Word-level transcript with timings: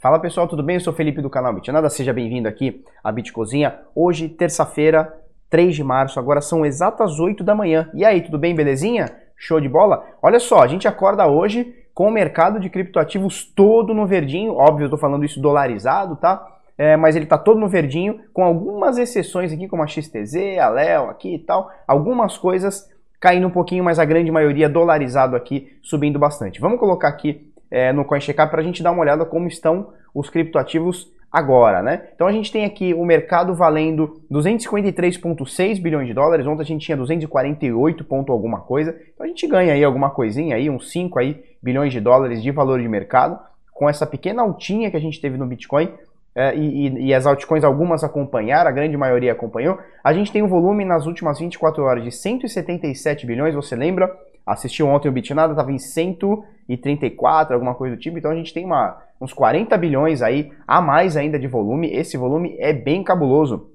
Fala 0.00 0.20
pessoal, 0.20 0.46
tudo 0.46 0.62
bem? 0.62 0.76
Eu 0.76 0.80
sou 0.80 0.92
Felipe 0.92 1.20
do 1.20 1.28
canal 1.28 1.52
Bitnada, 1.52 1.90
seja 1.90 2.12
bem-vindo 2.12 2.46
aqui 2.46 2.84
à 3.02 3.10
Bitcozinha. 3.10 3.80
Hoje, 3.96 4.28
terça-feira, 4.28 5.12
3 5.50 5.74
de 5.74 5.82
março, 5.82 6.20
agora 6.20 6.40
são 6.40 6.64
exatas 6.64 7.18
8 7.18 7.42
da 7.42 7.52
manhã. 7.52 7.90
E 7.92 8.04
aí, 8.04 8.20
tudo 8.20 8.38
bem, 8.38 8.54
belezinha? 8.54 9.10
Show 9.36 9.60
de 9.60 9.68
bola? 9.68 10.06
Olha 10.22 10.38
só, 10.38 10.60
a 10.60 10.68
gente 10.68 10.86
acorda 10.86 11.26
hoje 11.26 11.74
com 11.92 12.06
o 12.06 12.12
mercado 12.12 12.60
de 12.60 12.70
criptoativos 12.70 13.42
todo 13.44 13.92
no 13.92 14.06
verdinho, 14.06 14.54
óbvio, 14.54 14.86
eu 14.86 14.90
tô 14.90 14.96
falando 14.96 15.24
isso 15.24 15.42
dolarizado, 15.42 16.14
tá? 16.14 16.46
É, 16.78 16.96
mas 16.96 17.16
ele 17.16 17.26
tá 17.26 17.36
todo 17.36 17.58
no 17.58 17.66
verdinho, 17.66 18.20
com 18.32 18.44
algumas 18.44 18.98
exceções 18.98 19.52
aqui, 19.52 19.66
como 19.66 19.82
a 19.82 19.86
XTZ, 19.88 20.60
a 20.62 20.68
Leo 20.68 21.10
aqui 21.10 21.34
e 21.34 21.38
tal, 21.40 21.72
algumas 21.88 22.38
coisas 22.38 22.88
caindo 23.18 23.48
um 23.48 23.50
pouquinho, 23.50 23.82
mas 23.82 23.98
a 23.98 24.04
grande 24.04 24.30
maioria 24.30 24.68
dolarizado 24.68 25.34
aqui, 25.34 25.76
subindo 25.82 26.20
bastante. 26.20 26.60
Vamos 26.60 26.78
colocar 26.78 27.08
aqui 27.08 27.48
é, 27.70 27.92
no 27.92 28.04
CoinCheckup 28.04 28.50
para 28.50 28.60
a 28.60 28.64
gente 28.64 28.82
dar 28.82 28.90
uma 28.90 29.00
olhada 29.00 29.24
como 29.24 29.46
estão 29.46 29.88
os 30.14 30.30
criptoativos 30.30 31.10
agora, 31.30 31.82
né? 31.82 32.08
Então 32.14 32.26
a 32.26 32.32
gente 32.32 32.50
tem 32.50 32.64
aqui 32.64 32.94
o 32.94 33.04
mercado 33.04 33.54
valendo 33.54 34.20
253,6 34.30 35.80
bilhões 35.80 36.06
de 36.06 36.14
dólares, 36.14 36.46
ontem 36.46 36.62
a 36.62 36.66
gente 36.66 36.86
tinha 36.86 36.96
248 36.96 38.02
ponto 38.04 38.32
alguma 38.32 38.60
coisa, 38.60 38.98
então 39.14 39.24
a 39.24 39.28
gente 39.28 39.46
ganha 39.46 39.74
aí 39.74 39.84
alguma 39.84 40.10
coisinha 40.10 40.56
aí, 40.56 40.70
uns 40.70 40.90
5 40.90 41.18
aí 41.18 41.42
bilhões 41.62 41.92
de 41.92 42.00
dólares 42.00 42.42
de 42.42 42.50
valor 42.50 42.80
de 42.80 42.88
mercado, 42.88 43.38
com 43.72 43.88
essa 43.88 44.06
pequena 44.06 44.42
altinha 44.42 44.90
que 44.90 44.96
a 44.96 45.00
gente 45.00 45.20
teve 45.20 45.36
no 45.36 45.46
Bitcoin, 45.46 45.92
é, 46.34 46.54
e, 46.56 47.06
e, 47.06 47.14
as 47.14 47.26
altcoins 47.26 47.64
algumas 47.64 48.04
acompanharam, 48.04 48.70
a 48.70 48.72
grande 48.72 48.96
maioria 48.96 49.32
acompanhou, 49.32 49.78
a 50.04 50.12
gente 50.12 50.30
tem 50.30 50.42
um 50.42 50.46
volume 50.46 50.84
nas 50.84 51.04
últimas 51.04 51.40
24 51.40 51.82
horas 51.82 52.04
de 52.04 52.12
177 52.12 53.26
bilhões, 53.26 53.54
você 53.54 53.74
lembra? 53.74 54.08
Assistiu 54.52 54.88
ontem 54.88 55.08
o 55.08 55.12
Bitnada, 55.12 55.52
estava 55.52 55.70
em 55.70 55.78
134, 55.78 57.54
alguma 57.54 57.74
coisa 57.74 57.96
do 57.96 58.00
tipo, 58.00 58.18
então 58.18 58.30
a 58.30 58.34
gente 58.34 58.52
tem 58.52 58.64
uma, 58.64 58.96
uns 59.20 59.32
40 59.32 59.76
bilhões 59.76 60.22
aí 60.22 60.50
a 60.66 60.80
mais 60.80 61.16
ainda 61.16 61.38
de 61.38 61.46
volume. 61.46 61.92
Esse 61.92 62.16
volume 62.16 62.56
é 62.58 62.72
bem 62.72 63.02
cabuloso. 63.02 63.70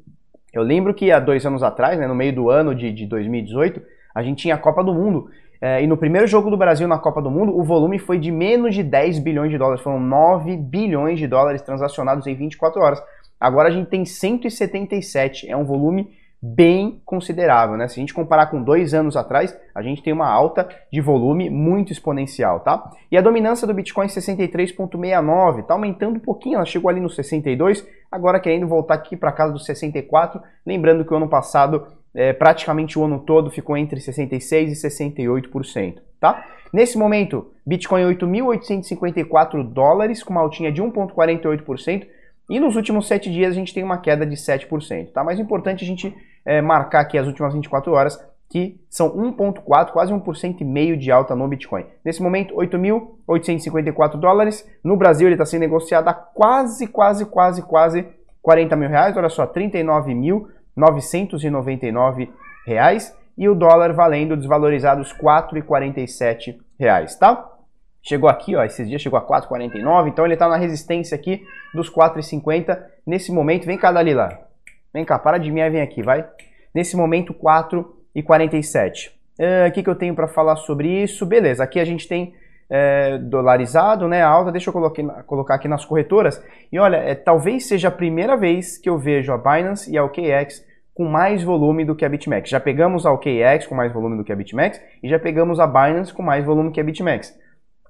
Eu 0.51 0.61
lembro 0.61 0.93
que 0.93 1.11
há 1.11 1.19
dois 1.19 1.45
anos 1.45 1.63
atrás, 1.63 1.99
né, 1.99 2.07
no 2.07 2.15
meio 2.15 2.33
do 2.33 2.49
ano 2.49 2.75
de, 2.75 2.91
de 2.91 3.05
2018, 3.05 3.81
a 4.13 4.21
gente 4.21 4.43
tinha 4.43 4.55
a 4.55 4.57
Copa 4.57 4.83
do 4.83 4.93
Mundo. 4.93 5.29
É, 5.59 5.81
e 5.81 5.87
no 5.87 5.95
primeiro 5.95 6.27
jogo 6.27 6.49
do 6.49 6.57
Brasil 6.57 6.87
na 6.87 6.99
Copa 6.99 7.21
do 7.21 7.31
Mundo, 7.31 7.57
o 7.57 7.63
volume 7.63 7.97
foi 7.97 8.19
de 8.19 8.31
menos 8.31 8.75
de 8.75 8.83
10 8.83 9.19
bilhões 9.19 9.49
de 9.49 9.57
dólares. 9.57 9.81
Foram 9.81 9.99
9 9.99 10.57
bilhões 10.57 11.17
de 11.17 11.25
dólares 11.25 11.61
transacionados 11.61 12.27
em 12.27 12.35
24 12.35 12.81
horas. 12.81 13.01
Agora 13.39 13.69
a 13.69 13.71
gente 13.71 13.89
tem 13.89 14.05
177. 14.05 15.49
É 15.49 15.55
um 15.55 15.63
volume 15.63 16.09
bem 16.45 17.01
considerável, 17.05 17.77
né? 17.77 17.87
Se 17.87 17.97
a 17.97 18.01
gente 18.01 18.13
comparar 18.13 18.47
com 18.47 18.61
dois 18.61 18.93
anos 18.93 19.15
atrás, 19.15 19.57
a 19.73 19.81
gente 19.81 20.03
tem 20.03 20.11
uma 20.11 20.27
alta 20.27 20.67
de 20.91 20.99
volume 20.99 21.49
muito 21.49 21.93
exponencial, 21.93 22.59
tá? 22.59 22.91
E 23.09 23.17
a 23.17 23.21
dominância 23.21 23.65
do 23.65 23.73
Bitcoin 23.73 24.07
63,69, 24.07 25.65
tá 25.65 25.73
aumentando 25.73 26.17
um 26.17 26.19
pouquinho, 26.19 26.55
ela 26.55 26.65
chegou 26.65 26.89
ali 26.89 26.99
no 26.99 27.09
62, 27.09 27.87
agora 28.11 28.41
querendo 28.41 28.67
voltar 28.67 28.95
aqui 28.95 29.15
para 29.15 29.31
casa 29.31 29.53
dos 29.53 29.65
64, 29.65 30.41
lembrando 30.65 31.05
que 31.05 31.13
o 31.13 31.15
ano 31.15 31.29
passado, 31.29 31.87
é, 32.13 32.33
praticamente 32.33 32.99
o 32.99 33.05
ano 33.05 33.19
todo, 33.19 33.49
ficou 33.49 33.77
entre 33.77 34.01
66% 34.01 34.67
e 34.67 34.71
68%, 34.73 35.99
tá? 36.19 36.43
Nesse 36.73 36.97
momento, 36.97 37.53
Bitcoin 37.65 38.03
8.854 38.15 39.63
dólares, 39.63 40.21
com 40.21 40.31
uma 40.31 40.41
altinha 40.41 40.73
de 40.73 40.83
1,48%, 40.83 42.05
e 42.49 42.59
nos 42.59 42.75
últimos 42.75 43.07
7 43.07 43.31
dias 43.31 43.53
a 43.53 43.55
gente 43.55 43.73
tem 43.73 43.83
uma 43.83 43.97
queda 43.97 44.25
de 44.25 44.35
7%, 44.35 45.13
tá? 45.13 45.23
Mais 45.23 45.39
importante 45.39 45.85
a 45.85 45.87
gente 45.87 46.13
é, 46.45 46.61
marcar 46.61 47.01
aqui 47.01 47.17
as 47.17 47.27
últimas 47.27 47.53
24 47.53 47.91
horas, 47.91 48.17
que 48.49 48.79
são 48.89 49.17
1,4, 49.17 49.91
quase 49.91 50.13
1% 50.13 50.61
e 50.61 50.63
meio 50.63 50.95
de 50.95 51.11
alta 51.11 51.35
no 51.35 51.45
Bitcoin. 51.47 51.85
Nesse 52.05 52.21
momento, 52.21 52.55
8.854 52.55 54.17
dólares. 54.17 54.65
No 54.83 54.95
Brasil, 54.95 55.27
ele 55.27 55.33
está 55.33 55.45
sendo 55.45 55.61
negociado 55.61 56.07
a 56.07 56.13
quase, 56.13 56.85
quase, 56.87 57.25
quase, 57.25 57.63
quase 57.63 58.07
40 58.43 58.75
mil 58.75 58.89
reais. 58.89 59.17
Olha 59.17 59.29
só, 59.29 59.47
39.999 59.47 62.29
reais. 62.67 63.17
E 63.35 63.49
o 63.49 63.55
dólar 63.55 63.93
valendo 63.93 64.37
desvalorizados 64.37 65.11
4,47 65.13 66.55
reais, 66.79 67.15
tá? 67.15 67.49
Chegou 68.03 68.29
aqui, 68.29 68.55
ó, 68.55 68.63
esses 68.63 68.87
dias 68.87 69.01
chegou 69.01 69.17
a 69.17 69.25
4,49, 69.25 70.09
então 70.09 70.23
ele 70.25 70.35
está 70.35 70.47
na 70.47 70.57
resistência 70.57 71.15
aqui 71.15 71.43
dos 71.73 71.89
4,50. 71.89 72.79
Nesse 73.07 73.31
momento, 73.31 73.65
vem 73.65 73.75
cá, 73.77 73.91
Dalila. 73.91 74.42
Vem 74.93 75.03
cá, 75.03 75.17
para 75.17 75.37
de 75.37 75.51
mim 75.51 75.61
e 75.61 75.69
vem 75.69 75.81
aqui, 75.81 76.03
vai. 76.03 76.25
Nesse 76.73 76.95
momento, 76.95 77.33
4,47. 77.33 79.11
É, 79.39 79.67
o 79.67 79.71
que, 79.71 79.81
que 79.81 79.89
eu 79.89 79.95
tenho 79.95 80.13
para 80.13 80.27
falar 80.27 80.55
sobre 80.57 80.87
isso? 80.87 81.25
Beleza, 81.25 81.63
aqui 81.63 81.79
a 81.79 81.85
gente 81.85 82.07
tem 82.07 82.33
é, 82.69 83.17
dolarizado, 83.17 84.07
né, 84.07 84.21
alta. 84.21 84.51
Deixa 84.51 84.69
eu 84.69 84.73
colocar, 85.25 85.55
aqui 85.55 85.67
nas 85.67 85.85
corretoras. 85.85 86.43
E 86.71 86.79
olha, 86.79 86.97
é, 86.97 87.15
talvez 87.15 87.67
seja 87.67 87.87
a 87.87 87.91
primeira 87.91 88.37
vez 88.37 88.77
que 88.77 88.89
eu 88.89 88.97
vejo 88.97 89.33
a 89.33 89.37
Binance 89.37 89.91
e 89.91 89.97
a 89.97 90.03
OKX 90.03 90.63
com 90.93 91.05
mais 91.05 91.43
volume 91.43 91.83
do 91.83 91.95
que 91.95 92.05
a 92.05 92.09
BitMEX. 92.09 92.49
Já 92.49 92.59
pegamos 92.59 93.05
a 93.05 93.11
OKX 93.11 93.65
com 93.67 93.75
mais 93.75 93.91
volume 93.91 94.17
do 94.17 94.23
que 94.23 94.31
a 94.31 94.35
BitMEX 94.35 94.79
e 95.01 95.09
já 95.09 95.17
pegamos 95.17 95.59
a 95.59 95.65
Binance 95.65 96.13
com 96.13 96.21
mais 96.21 96.45
volume 96.45 96.71
que 96.71 96.79
a 96.79 96.83
BitMEX. 96.83 97.35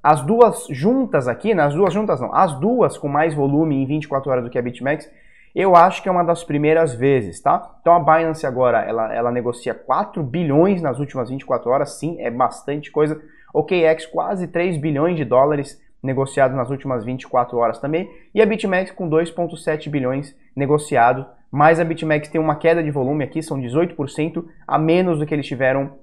As 0.02 0.22
duas 0.22 0.68
juntas 0.70 1.28
aqui, 1.28 1.54
né, 1.54 1.64
as 1.64 1.74
duas 1.74 1.94
juntas 1.94 2.20
não, 2.20 2.34
as 2.34 2.58
duas 2.60 2.98
com 2.98 3.08
mais 3.08 3.34
volume 3.34 3.76
em 3.76 3.86
24 3.86 4.30
horas 4.30 4.44
do 4.44 4.50
que 4.50 4.58
a 4.58 4.62
BitMEX, 4.62 5.10
eu 5.56 5.76
acho 5.76 6.02
que 6.02 6.10
é 6.10 6.12
uma 6.12 6.24
das 6.24 6.44
primeiras 6.44 6.96
vezes, 6.96 7.42
tá? 7.42 7.76
Então 7.82 7.94
a 7.94 8.00
Binance 8.00 8.46
agora, 8.46 8.80
ela, 8.82 9.14
ela 9.14 9.32
negocia 9.32 9.74
4 9.74 10.24
bilhões 10.24 10.82
nas 10.82 11.00
últimas 11.00 11.30
24 11.30 11.70
horas, 11.70 12.00
sim, 12.00 12.20
é 12.20 12.32
bastante 12.32 12.92
coisa. 12.92 13.22
OKX 13.54 14.08
quase 14.08 14.48
3 14.48 14.78
bilhões 14.78 15.16
de 15.16 15.24
dólares 15.24 15.80
negociados 16.02 16.58
nas 16.58 16.70
últimas 16.70 17.06
24 17.06 17.58
horas 17.58 17.80
também. 17.80 18.10
E 18.34 18.42
a 18.42 18.46
BitMEX 18.46 18.92
com 18.92 19.10
2,7 19.10 19.90
bilhões 19.90 20.36
negociado. 20.56 21.26
Mas 21.52 21.80
a 21.80 21.86
BitMEX 21.86 22.30
tem 22.30 22.42
uma 22.42 22.56
queda 22.56 22.82
de 22.82 22.90
volume 22.90 23.24
aqui, 23.24 23.44
são 23.44 23.62
18% 23.62 24.44
a 24.68 24.80
menos 24.80 25.20
do 25.20 25.26
que 25.26 25.36
eles 25.36 25.46
tiveram 25.46 26.00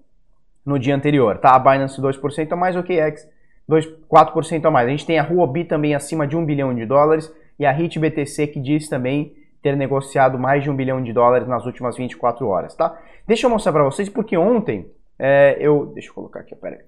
no 0.65 0.79
dia 0.79 0.95
anterior, 0.95 1.39
tá? 1.39 1.57
A 1.57 1.59
Binance 1.59 2.01
2% 2.01 2.53
a 2.53 2.57
mais, 2.57 2.77
OKX 2.77 3.29
2, 3.71 3.89
4% 4.09 4.65
a 4.65 4.71
mais. 4.71 4.87
A 4.87 4.91
gente 4.91 5.07
tem 5.07 5.19
a 5.19 5.25
Huobi 5.25 5.65
também 5.65 5.95
acima 5.95 6.27
de 6.27 6.37
1 6.37 6.45
bilhão 6.45 6.75
de 6.75 6.85
dólares 6.85 7.33
e 7.59 7.65
a 7.65 7.71
HitBTC 7.71 8.49
que 8.49 8.61
diz 8.61 8.89
também 8.89 9.35
ter 9.63 9.77
negociado 9.77 10.39
mais 10.39 10.63
de 10.63 10.71
um 10.71 10.77
bilhão 10.77 11.03
de 11.03 11.13
dólares 11.13 11.47
nas 11.47 11.67
últimas 11.67 11.97
24 11.97 12.47
horas, 12.47 12.75
tá? 12.75 12.99
Deixa 13.27 13.47
eu 13.47 13.51
mostrar 13.51 13.73
para 13.73 13.85
vocês, 13.85 14.09
porque 14.09 14.37
ontem 14.37 14.91
é, 15.19 15.57
eu... 15.61 15.87
Deixa 15.87 16.09
eu 16.09 16.15
colocar 16.15 16.41
aqui, 16.41 16.55
peraí. 16.55 16.81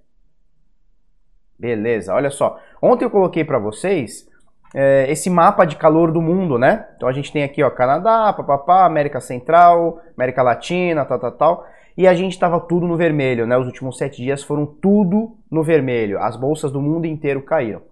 Beleza, 1.59 2.15
olha 2.15 2.31
só. 2.31 2.59
Ontem 2.81 3.05
eu 3.05 3.11
coloquei 3.11 3.45
para 3.45 3.59
vocês 3.59 4.29
é, 4.75 5.07
esse 5.11 5.29
mapa 5.29 5.65
de 5.65 5.77
calor 5.77 6.11
do 6.11 6.21
mundo, 6.21 6.59
né? 6.59 6.89
Então 6.97 7.09
a 7.09 7.13
gente 7.13 7.33
tem 7.33 7.45
aqui, 7.45 7.63
ó, 7.63 7.71
Canadá, 7.71 8.33
papapá, 8.33 8.85
América 8.85 9.21
Central, 9.21 10.01
América 10.17 10.43
Latina, 10.43 11.05
tal, 11.05 11.19
tal, 11.19 11.33
tal. 11.33 11.67
E 11.97 12.09
a 12.09 12.15
gente 12.15 12.33
estava 12.33 12.59
tudo 12.59 12.87
no 12.87 12.97
vermelho, 12.97 13.47
né? 13.47 13.57
Os 13.57 13.67
últimos 13.67 13.99
sete 13.99 14.23
dias 14.23 14.43
foram 14.43 14.65
tudo 14.65 15.37
no 15.51 15.63
vermelho. 15.63 16.19
As 16.19 16.37
bolsas 16.37 16.73
do 16.73 16.81
mundo 16.81 17.07
inteiro 17.07 17.43
caíram. 17.43 17.83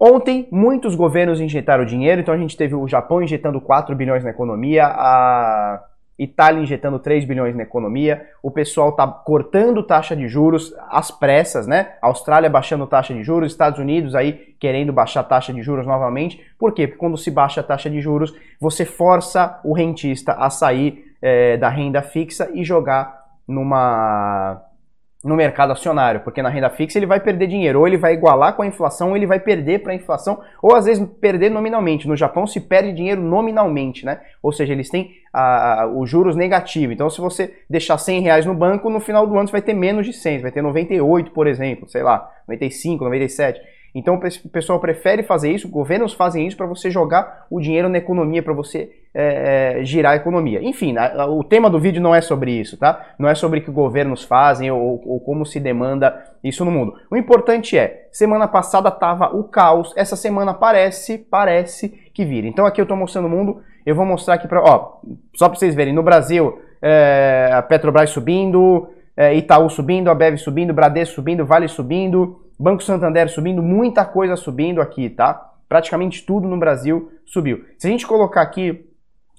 Ontem, 0.00 0.46
muitos 0.50 0.94
governos 0.94 1.40
injetaram 1.40 1.84
dinheiro, 1.84 2.20
então 2.20 2.32
a 2.32 2.38
gente 2.38 2.56
teve 2.56 2.74
o 2.74 2.86
Japão 2.86 3.20
injetando 3.20 3.60
4 3.60 3.96
bilhões 3.96 4.22
na 4.22 4.30
economia, 4.30 4.86
a 4.86 5.82
Itália 6.16 6.62
injetando 6.62 6.98
3 6.98 7.24
bilhões 7.24 7.54
na 7.56 7.62
economia, 7.64 8.26
o 8.42 8.50
pessoal 8.50 8.90
está 8.90 9.06
cortando 9.06 9.82
taxa 9.82 10.14
de 10.14 10.28
juros 10.28 10.72
às 10.88 11.10
pressas, 11.10 11.66
né? 11.66 11.94
A 12.00 12.08
Austrália 12.08 12.50
baixando 12.50 12.86
taxa 12.86 13.12
de 13.12 13.22
juros, 13.22 13.52
Estados 13.52 13.78
Unidos 13.78 14.14
aí 14.14 14.54
querendo 14.58 14.92
baixar 14.92 15.22
taxa 15.24 15.52
de 15.52 15.62
juros 15.62 15.86
novamente. 15.86 16.40
Por 16.58 16.72
quê? 16.72 16.86
Porque 16.86 16.98
quando 16.98 17.16
se 17.16 17.30
baixa 17.30 17.60
a 17.60 17.64
taxa 17.64 17.90
de 17.90 18.00
juros, 18.00 18.32
você 18.60 18.84
força 18.84 19.60
o 19.64 19.72
rentista 19.72 20.32
a 20.32 20.50
sair 20.50 21.04
é, 21.22 21.56
da 21.56 21.68
renda 21.68 22.02
fixa 22.02 22.50
e 22.52 22.64
jogar 22.64 23.26
numa 23.46 24.62
no 25.24 25.34
mercado 25.34 25.72
acionário, 25.72 26.20
porque 26.20 26.40
na 26.40 26.48
renda 26.48 26.70
fixa 26.70 26.98
ele 26.98 27.06
vai 27.06 27.18
perder 27.18 27.48
dinheiro, 27.48 27.80
ou 27.80 27.88
ele 27.88 27.96
vai 27.96 28.14
igualar 28.14 28.54
com 28.54 28.62
a 28.62 28.66
inflação, 28.66 29.10
ou 29.10 29.16
ele 29.16 29.26
vai 29.26 29.40
perder 29.40 29.80
para 29.80 29.92
a 29.92 29.96
inflação, 29.96 30.40
ou 30.62 30.76
às 30.76 30.84
vezes 30.84 31.04
perder 31.20 31.50
nominalmente. 31.50 32.06
No 32.06 32.16
Japão 32.16 32.46
se 32.46 32.60
perde 32.60 32.92
dinheiro 32.92 33.20
nominalmente, 33.20 34.06
né? 34.06 34.20
Ou 34.40 34.52
seja, 34.52 34.72
eles 34.72 34.88
têm 34.88 35.10
os 35.96 36.08
juros 36.08 36.36
negativos. 36.36 36.94
Então, 36.94 37.10
se 37.10 37.20
você 37.20 37.52
deixar 37.68 37.98
100 37.98 38.20
reais 38.20 38.46
no 38.46 38.54
banco, 38.54 38.88
no 38.88 39.00
final 39.00 39.26
do 39.26 39.36
ano 39.36 39.48
você 39.48 39.52
vai 39.52 39.62
ter 39.62 39.74
menos 39.74 40.06
de 40.06 40.12
100, 40.12 40.36
você 40.36 40.42
vai 40.42 40.52
ter 40.52 40.62
98, 40.62 41.32
por 41.32 41.46
exemplo, 41.46 41.88
sei 41.88 42.02
lá, 42.02 42.30
95, 42.46 43.04
97. 43.04 43.60
Então 43.94 44.14
o 44.16 44.48
pessoal 44.50 44.78
prefere 44.78 45.22
fazer 45.22 45.50
isso, 45.50 45.68
governos 45.68 46.12
fazem 46.12 46.46
isso 46.46 46.56
para 46.56 46.66
você 46.66 46.90
jogar 46.90 47.46
o 47.50 47.60
dinheiro 47.60 47.88
na 47.88 47.98
economia, 47.98 48.42
para 48.42 48.52
você 48.52 48.90
é, 49.14 49.78
é, 49.80 49.84
girar 49.84 50.12
a 50.12 50.16
economia. 50.16 50.62
Enfim, 50.62 50.96
a, 50.96 51.22
a, 51.22 51.26
o 51.26 51.42
tema 51.42 51.70
do 51.70 51.80
vídeo 51.80 52.00
não 52.00 52.14
é 52.14 52.20
sobre 52.20 52.52
isso, 52.52 52.76
tá? 52.76 53.14
Não 53.18 53.28
é 53.28 53.34
sobre 53.34 53.60
o 53.60 53.62
que 53.62 53.70
governos 53.70 54.22
fazem 54.22 54.70
ou, 54.70 55.02
ou, 55.04 55.20
como 55.20 55.46
se 55.46 55.58
demanda 55.58 56.22
isso 56.44 56.64
no 56.64 56.70
mundo. 56.70 56.94
O 57.10 57.16
importante 57.16 57.78
é, 57.78 58.08
semana 58.12 58.46
passada 58.46 58.90
tava 58.90 59.34
o 59.34 59.44
caos, 59.44 59.92
essa 59.96 60.16
semana 60.16 60.52
parece, 60.52 61.18
parece 61.18 61.88
que 62.12 62.24
vira. 62.24 62.46
Então 62.46 62.66
aqui 62.66 62.80
eu 62.80 62.84
estou 62.84 62.96
mostrando 62.96 63.26
o 63.26 63.30
mundo, 63.30 63.62
eu 63.86 63.94
vou 63.94 64.04
mostrar 64.04 64.34
aqui 64.34 64.46
para, 64.46 64.62
ó, 64.62 65.00
só 65.34 65.48
para 65.48 65.58
vocês 65.58 65.74
verem, 65.74 65.94
no 65.94 66.02
Brasil, 66.02 66.60
é, 66.82 67.50
a 67.52 67.62
Petrobras 67.62 68.10
subindo, 68.10 68.88
é, 69.16 69.34
Itaú 69.34 69.68
subindo, 69.68 70.10
a 70.10 70.14
Bev 70.14 70.36
subindo, 70.36 70.72
Bradesco 70.74 71.16
subindo, 71.16 71.44
Vale 71.44 71.66
subindo, 71.66 72.40
Banco 72.58 72.82
Santander 72.82 73.28
subindo, 73.28 73.62
muita 73.62 74.04
coisa 74.04 74.34
subindo 74.36 74.80
aqui, 74.80 75.08
tá? 75.08 75.52
Praticamente 75.68 76.24
tudo 76.24 76.48
no 76.48 76.58
Brasil 76.58 77.12
subiu. 77.24 77.64
Se 77.78 77.86
a 77.86 77.90
gente 77.90 78.06
colocar 78.06 78.42
aqui, 78.42 78.84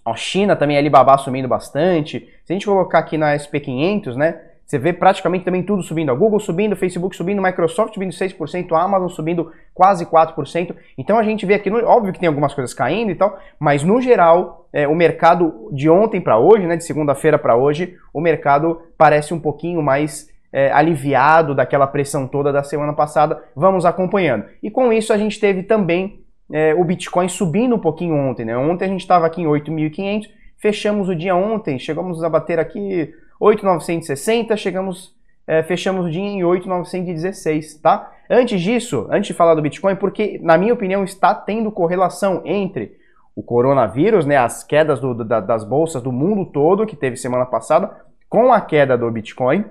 a 0.06 0.16
China 0.16 0.56
também, 0.56 0.77
Alibaba 0.77 1.18
subindo 1.18 1.48
bastante. 1.48 2.30
Se 2.45 2.54
a 2.54 2.56
gente 2.56 2.66
colocar 2.66 3.00
aqui 3.00 3.18
na 3.18 3.36
SP500, 3.36 4.16
né? 4.16 4.42
Você 4.69 4.77
vê 4.77 4.94
praticamente 4.94 5.44
também 5.44 5.63
tudo 5.63 5.81
subindo. 5.81 6.12
A 6.12 6.13
Google 6.13 6.39
subindo, 6.39 6.75
Facebook 6.75 7.16
subindo, 7.16 7.42
Microsoft 7.42 7.95
subindo 7.95 8.12
6%, 8.12 8.71
a 8.71 8.83
Amazon 8.83 9.10
subindo 9.10 9.51
quase 9.74 10.06
4%. 10.06 10.75
Então 10.95 11.18
a 11.18 11.24
gente 11.24 11.44
vê 11.44 11.56
aqui, 11.56 11.71
óbvio 11.71 12.13
que 12.13 12.19
tem 12.19 12.27
algumas 12.27 12.54
coisas 12.54 12.71
caindo 12.71 13.10
e 13.10 13.16
tal, 13.16 13.39
mas 13.60 13.83
no 13.83 14.00
geral, 14.00 14.68
é, 14.71 14.88
o 14.88 14.94
mercado 14.94 15.69
de 15.71 15.89
ontem 15.89 16.21
para 16.21 16.38
hoje, 16.38 16.68
né, 16.68 16.77
de 16.77 16.83
segunda-feira 16.83 17.39
para 17.39 17.56
hoje, 17.56 17.98
o 18.13 18.21
mercado 18.21 18.80
parece 18.95 19.33
um 19.33 19.39
pouquinho 19.39 19.81
mais 19.81 20.30
é, 20.51 20.71
aliviado 20.71 21.53
daquela 21.53 21.87
pressão 21.87 22.27
toda 22.27 22.51
da 22.51 22.63
semana 22.63 22.93
passada. 22.93 23.43
Vamos 23.55 23.85
acompanhando. 23.85 24.45
E 24.61 24.69
com 24.69 24.91
isso 24.91 25.13
a 25.13 25.17
gente 25.17 25.39
teve 25.39 25.63
também 25.63 26.23
é, 26.51 26.73
o 26.73 26.83
Bitcoin 26.83 27.27
subindo 27.27 27.75
um 27.75 27.79
pouquinho 27.79 28.15
ontem. 28.15 28.45
Né? 28.45 28.57
Ontem 28.57 28.85
a 28.85 28.87
gente 28.87 29.01
estava 29.01 29.25
aqui 29.25 29.41
em 29.41 29.45
8.500, 29.45 30.27
fechamos 30.57 31.09
o 31.09 31.15
dia 31.15 31.35
ontem, 31.35 31.77
chegamos 31.77 32.23
a 32.23 32.29
bater 32.29 32.59
aqui 32.59 33.13
8,960, 33.39 34.57
chegamos, 34.57 35.15
é, 35.47 35.63
fechamos 35.63 36.05
o 36.07 36.09
dia 36.09 36.21
em 36.21 36.43
8,916, 36.43 37.75
tá? 37.75 38.11
Antes 38.29 38.61
disso, 38.61 39.07
antes 39.09 39.27
de 39.27 39.33
falar 39.33 39.55
do 39.55 39.61
Bitcoin, 39.61 39.95
porque 39.95 40.39
na 40.43 40.57
minha 40.57 40.73
opinião 40.73 41.03
está 41.03 41.33
tendo 41.33 41.71
correlação 41.71 42.41
entre 42.45 42.97
o 43.35 43.41
coronavírus, 43.41 44.25
né, 44.25 44.37
as 44.37 44.63
quedas 44.63 44.99
do, 44.99 45.13
da, 45.13 45.39
das 45.39 45.63
bolsas 45.63 46.03
do 46.03 46.11
mundo 46.11 46.45
todo 46.45 46.85
que 46.85 46.95
teve 46.95 47.15
semana 47.15 47.45
passada, 47.45 47.89
com 48.27 48.51
a 48.51 48.59
queda 48.59 48.97
do 48.97 49.09
Bitcoin. 49.09 49.63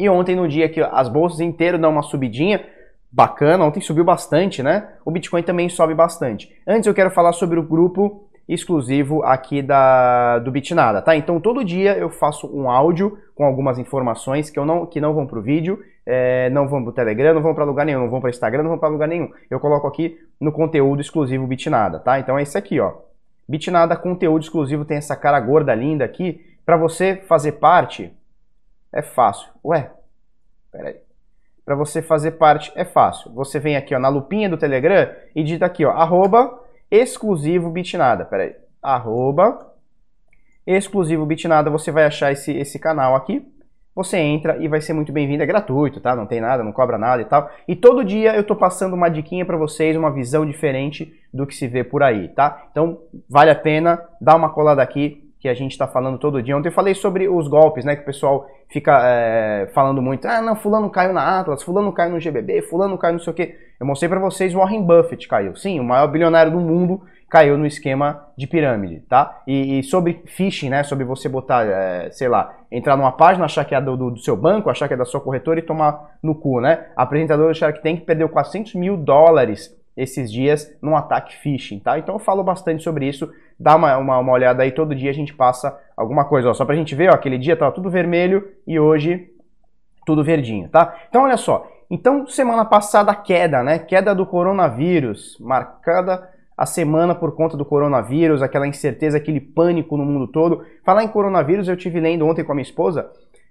E 0.00 0.08
ontem, 0.08 0.34
no 0.34 0.48
dia 0.48 0.66
que 0.66 0.80
as 0.80 1.10
bolsas 1.10 1.40
inteiras 1.40 1.78
dão 1.78 1.90
uma 1.90 2.02
subidinha, 2.02 2.64
bacana, 3.12 3.66
ontem 3.66 3.82
subiu 3.82 4.02
bastante, 4.02 4.62
né? 4.62 4.88
O 5.04 5.10
Bitcoin 5.10 5.42
também 5.42 5.68
sobe 5.68 5.92
bastante. 5.92 6.50
Antes 6.66 6.86
eu 6.86 6.94
quero 6.94 7.10
falar 7.10 7.34
sobre 7.34 7.58
o 7.58 7.62
grupo 7.62 8.26
exclusivo 8.48 9.22
aqui 9.22 9.60
da, 9.60 10.38
do 10.38 10.50
Bitnada, 10.50 11.02
tá? 11.02 11.14
Então 11.14 11.38
todo 11.38 11.62
dia 11.62 11.98
eu 11.98 12.08
faço 12.08 12.50
um 12.50 12.70
áudio 12.70 13.18
com 13.34 13.44
algumas 13.44 13.78
informações 13.78 14.48
que, 14.48 14.58
eu 14.58 14.64
não, 14.64 14.86
que 14.86 15.02
não 15.02 15.12
vão 15.12 15.26
para 15.26 15.38
o 15.38 15.42
vídeo, 15.42 15.78
é, 16.06 16.48
não 16.48 16.66
vão 16.66 16.82
para 16.82 16.90
o 16.90 16.94
Telegram, 16.94 17.34
não 17.34 17.42
vão 17.42 17.54
para 17.54 17.64
lugar 17.64 17.84
nenhum, 17.84 18.00
não 18.00 18.10
vão 18.10 18.22
para 18.22 18.30
Instagram, 18.30 18.62
não 18.62 18.70
vão 18.70 18.78
para 18.78 18.88
lugar 18.88 19.06
nenhum. 19.06 19.30
Eu 19.50 19.60
coloco 19.60 19.86
aqui 19.86 20.16
no 20.40 20.50
conteúdo 20.50 21.02
exclusivo 21.02 21.46
Bitnada, 21.46 21.98
tá? 21.98 22.18
Então 22.18 22.38
é 22.38 22.42
isso 22.42 22.56
aqui, 22.56 22.80
ó. 22.80 22.94
Bitnada 23.46 23.96
conteúdo 23.96 24.42
exclusivo 24.42 24.82
tem 24.86 24.96
essa 24.96 25.14
cara 25.14 25.38
gorda 25.40 25.74
linda 25.74 26.06
aqui. 26.06 26.40
Para 26.64 26.78
você 26.78 27.16
fazer 27.16 27.52
parte, 27.52 28.10
é 28.92 29.02
fácil. 29.02 29.48
Ué, 29.64 29.90
peraí. 30.70 30.96
Para 31.64 31.76
você 31.76 32.02
fazer 32.02 32.32
parte 32.32 32.72
é 32.74 32.84
fácil. 32.84 33.32
Você 33.32 33.60
vem 33.60 33.76
aqui 33.76 33.94
ó, 33.94 33.98
na 33.98 34.08
lupinha 34.08 34.48
do 34.48 34.56
Telegram 34.56 35.08
e 35.34 35.42
digita 35.42 35.66
aqui, 35.66 35.84
ó, 35.84 35.90
arroba 35.92 36.58
exclusivo 36.90 37.70
Bitnada. 37.70 38.24
Pera 38.24 38.42
aí. 38.44 38.56
Arroba 38.82 39.72
exclusivo 40.66 41.24
Bitnada. 41.24 41.70
Você 41.70 41.92
vai 41.92 42.04
achar 42.04 42.32
esse, 42.32 42.52
esse 42.56 42.78
canal 42.78 43.14
aqui. 43.14 43.46
Você 43.94 44.16
entra 44.16 44.56
e 44.56 44.66
vai 44.66 44.80
ser 44.80 44.92
muito 44.92 45.12
bem-vindo. 45.12 45.42
É 45.42 45.46
gratuito, 45.46 46.00
tá? 46.00 46.16
Não 46.16 46.26
tem 46.26 46.40
nada, 46.40 46.64
não 46.64 46.72
cobra 46.72 46.96
nada 46.96 47.22
e 47.22 47.24
tal. 47.24 47.50
E 47.68 47.76
todo 47.76 48.04
dia 48.04 48.34
eu 48.34 48.44
tô 48.44 48.56
passando 48.56 48.94
uma 48.94 49.08
diquinha 49.08 49.44
para 49.44 49.56
vocês, 49.56 49.96
uma 49.96 50.12
visão 50.12 50.46
diferente 50.46 51.12
do 51.32 51.46
que 51.46 51.54
se 51.54 51.68
vê 51.68 51.84
por 51.84 52.02
aí, 52.02 52.28
tá? 52.28 52.66
Então 52.70 53.02
vale 53.28 53.50
a 53.50 53.54
pena 53.54 54.02
dar 54.20 54.36
uma 54.36 54.50
colada 54.50 54.82
aqui 54.82 55.29
que 55.40 55.48
a 55.48 55.54
gente 55.54 55.72
está 55.72 55.88
falando 55.88 56.18
todo 56.18 56.42
dia. 56.42 56.56
Ontem 56.56 56.68
eu 56.68 56.72
falei 56.72 56.94
sobre 56.94 57.26
os 57.26 57.48
golpes, 57.48 57.84
né? 57.84 57.96
Que 57.96 58.02
o 58.02 58.04
pessoal 58.04 58.46
fica 58.68 59.00
é, 59.02 59.70
falando 59.74 60.02
muito. 60.02 60.28
Ah, 60.28 60.42
não, 60.42 60.54
fulano 60.54 60.90
caiu 60.90 61.14
na 61.14 61.40
Atlas, 61.40 61.62
fulano 61.62 61.90
caiu 61.92 62.12
no 62.12 62.20
GBB, 62.20 62.62
fulano 62.62 62.98
caiu 62.98 63.14
não 63.14 63.20
sei 63.20 63.32
o 63.32 63.36
quê. 63.36 63.56
Eu 63.80 63.86
mostrei 63.86 64.08
para 64.08 64.20
vocês, 64.20 64.52
Warren 64.52 64.82
Buffett 64.82 65.26
caiu. 65.26 65.56
Sim, 65.56 65.80
o 65.80 65.84
maior 65.84 66.06
bilionário 66.08 66.52
do 66.52 66.60
mundo 66.60 67.00
caiu 67.30 67.56
no 67.56 67.64
esquema 67.64 68.26
de 68.36 68.46
pirâmide, 68.46 69.00
tá? 69.08 69.40
E, 69.46 69.78
e 69.78 69.82
sobre 69.82 70.20
phishing, 70.26 70.68
né? 70.68 70.82
Sobre 70.82 71.04
você 71.04 71.26
botar, 71.26 71.64
é, 71.64 72.10
sei 72.10 72.28
lá, 72.28 72.54
entrar 72.70 72.96
numa 72.96 73.12
página, 73.12 73.46
achar 73.46 73.64
que 73.64 73.74
é 73.74 73.80
do, 73.80 73.96
do, 73.96 74.18
seu 74.18 74.36
banco, 74.36 74.68
achar 74.68 74.88
que 74.88 74.94
é 74.94 74.96
da 74.96 75.06
sua 75.06 75.20
corretora 75.20 75.60
e 75.60 75.62
tomar 75.62 76.18
no 76.22 76.34
cu, 76.34 76.60
né? 76.60 76.88
A 76.94 77.04
apresentadora 77.04 77.48
do 77.48 77.54
Shark 77.54 77.82
Tank 77.82 78.00
perdeu 78.00 78.28
400 78.28 78.74
mil 78.74 78.96
dólares 78.96 79.74
esses 80.00 80.32
dias 80.32 80.74
num 80.80 80.96
ataque 80.96 81.36
phishing, 81.36 81.78
tá? 81.78 81.98
Então 81.98 82.14
eu 82.14 82.18
falo 82.18 82.42
bastante 82.42 82.82
sobre 82.82 83.06
isso, 83.06 83.30
dá 83.58 83.76
uma, 83.76 83.96
uma, 83.98 84.18
uma 84.18 84.32
olhada 84.32 84.62
aí, 84.62 84.72
todo 84.72 84.94
dia 84.94 85.10
a 85.10 85.14
gente 85.14 85.34
passa 85.34 85.78
alguma 85.96 86.24
coisa, 86.24 86.50
ó, 86.50 86.54
só 86.54 86.64
pra 86.64 86.74
gente 86.74 86.94
ver, 86.94 87.10
ó, 87.10 87.14
aquele 87.14 87.36
dia 87.36 87.56
tava 87.56 87.72
tudo 87.72 87.90
vermelho 87.90 88.48
e 88.66 88.80
hoje 88.80 89.30
tudo 90.06 90.24
verdinho, 90.24 90.68
tá? 90.68 90.96
Então 91.08 91.22
olha 91.22 91.36
só, 91.36 91.66
então 91.90 92.26
semana 92.26 92.64
passada 92.64 93.14
queda, 93.14 93.62
né? 93.62 93.78
Queda 93.78 94.14
do 94.14 94.24
coronavírus, 94.24 95.36
marcada 95.38 96.28
a 96.56 96.66
semana 96.66 97.14
por 97.14 97.34
conta 97.34 97.56
do 97.56 97.64
coronavírus, 97.64 98.42
aquela 98.42 98.66
incerteza, 98.66 99.16
aquele 99.16 99.40
pânico 99.40 99.96
no 99.96 100.04
mundo 100.04 100.26
todo. 100.26 100.62
Falar 100.84 101.02
em 101.02 101.08
coronavírus, 101.08 101.68
eu 101.68 101.76
tive 101.76 101.98
lendo 101.98 102.26
ontem 102.26 102.44
com 102.44 102.52
a 102.52 102.54
minha 102.54 102.62
esposa, 102.62 103.10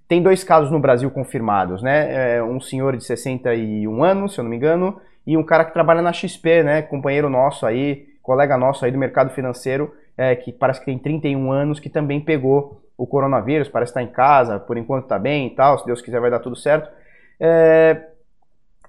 tem 0.09 0.23
dois 0.23 0.43
casos 0.43 0.71
no 0.71 0.79
Brasil 0.79 1.09
confirmados, 1.11 1.83
né? 1.83 2.37
É 2.37 2.43
um 2.43 2.59
senhor 2.59 2.97
de 2.97 3.05
61 3.05 4.03
anos, 4.03 4.33
se 4.33 4.39
eu 4.39 4.43
não 4.43 4.49
me 4.49 4.57
engano, 4.57 4.99
e 5.25 5.37
um 5.37 5.43
cara 5.43 5.63
que 5.63 5.71
trabalha 5.71 6.01
na 6.01 6.11
XP, 6.11 6.63
né? 6.63 6.81
Companheiro 6.81 7.29
nosso 7.29 7.63
aí, 7.63 8.07
colega 8.23 8.57
nosso 8.57 8.83
aí 8.83 8.91
do 8.91 8.97
mercado 8.97 9.29
financeiro, 9.29 9.93
é, 10.17 10.35
que 10.35 10.51
parece 10.51 10.79
que 10.79 10.87
tem 10.87 10.97
31 10.97 11.51
anos, 11.51 11.79
que 11.79 11.89
também 11.91 12.19
pegou 12.19 12.81
o 12.97 13.05
coronavírus, 13.05 13.69
parece 13.69 13.91
estar 13.91 14.01
em 14.01 14.07
casa, 14.07 14.59
por 14.59 14.77
enquanto 14.77 15.03
está 15.03 15.19
bem 15.19 15.45
e 15.45 15.51
tal, 15.51 15.77
se 15.77 15.85
Deus 15.85 16.01
quiser 16.01 16.19
vai 16.19 16.31
dar 16.31 16.39
tudo 16.39 16.55
certo. 16.55 16.89
É, 17.39 18.07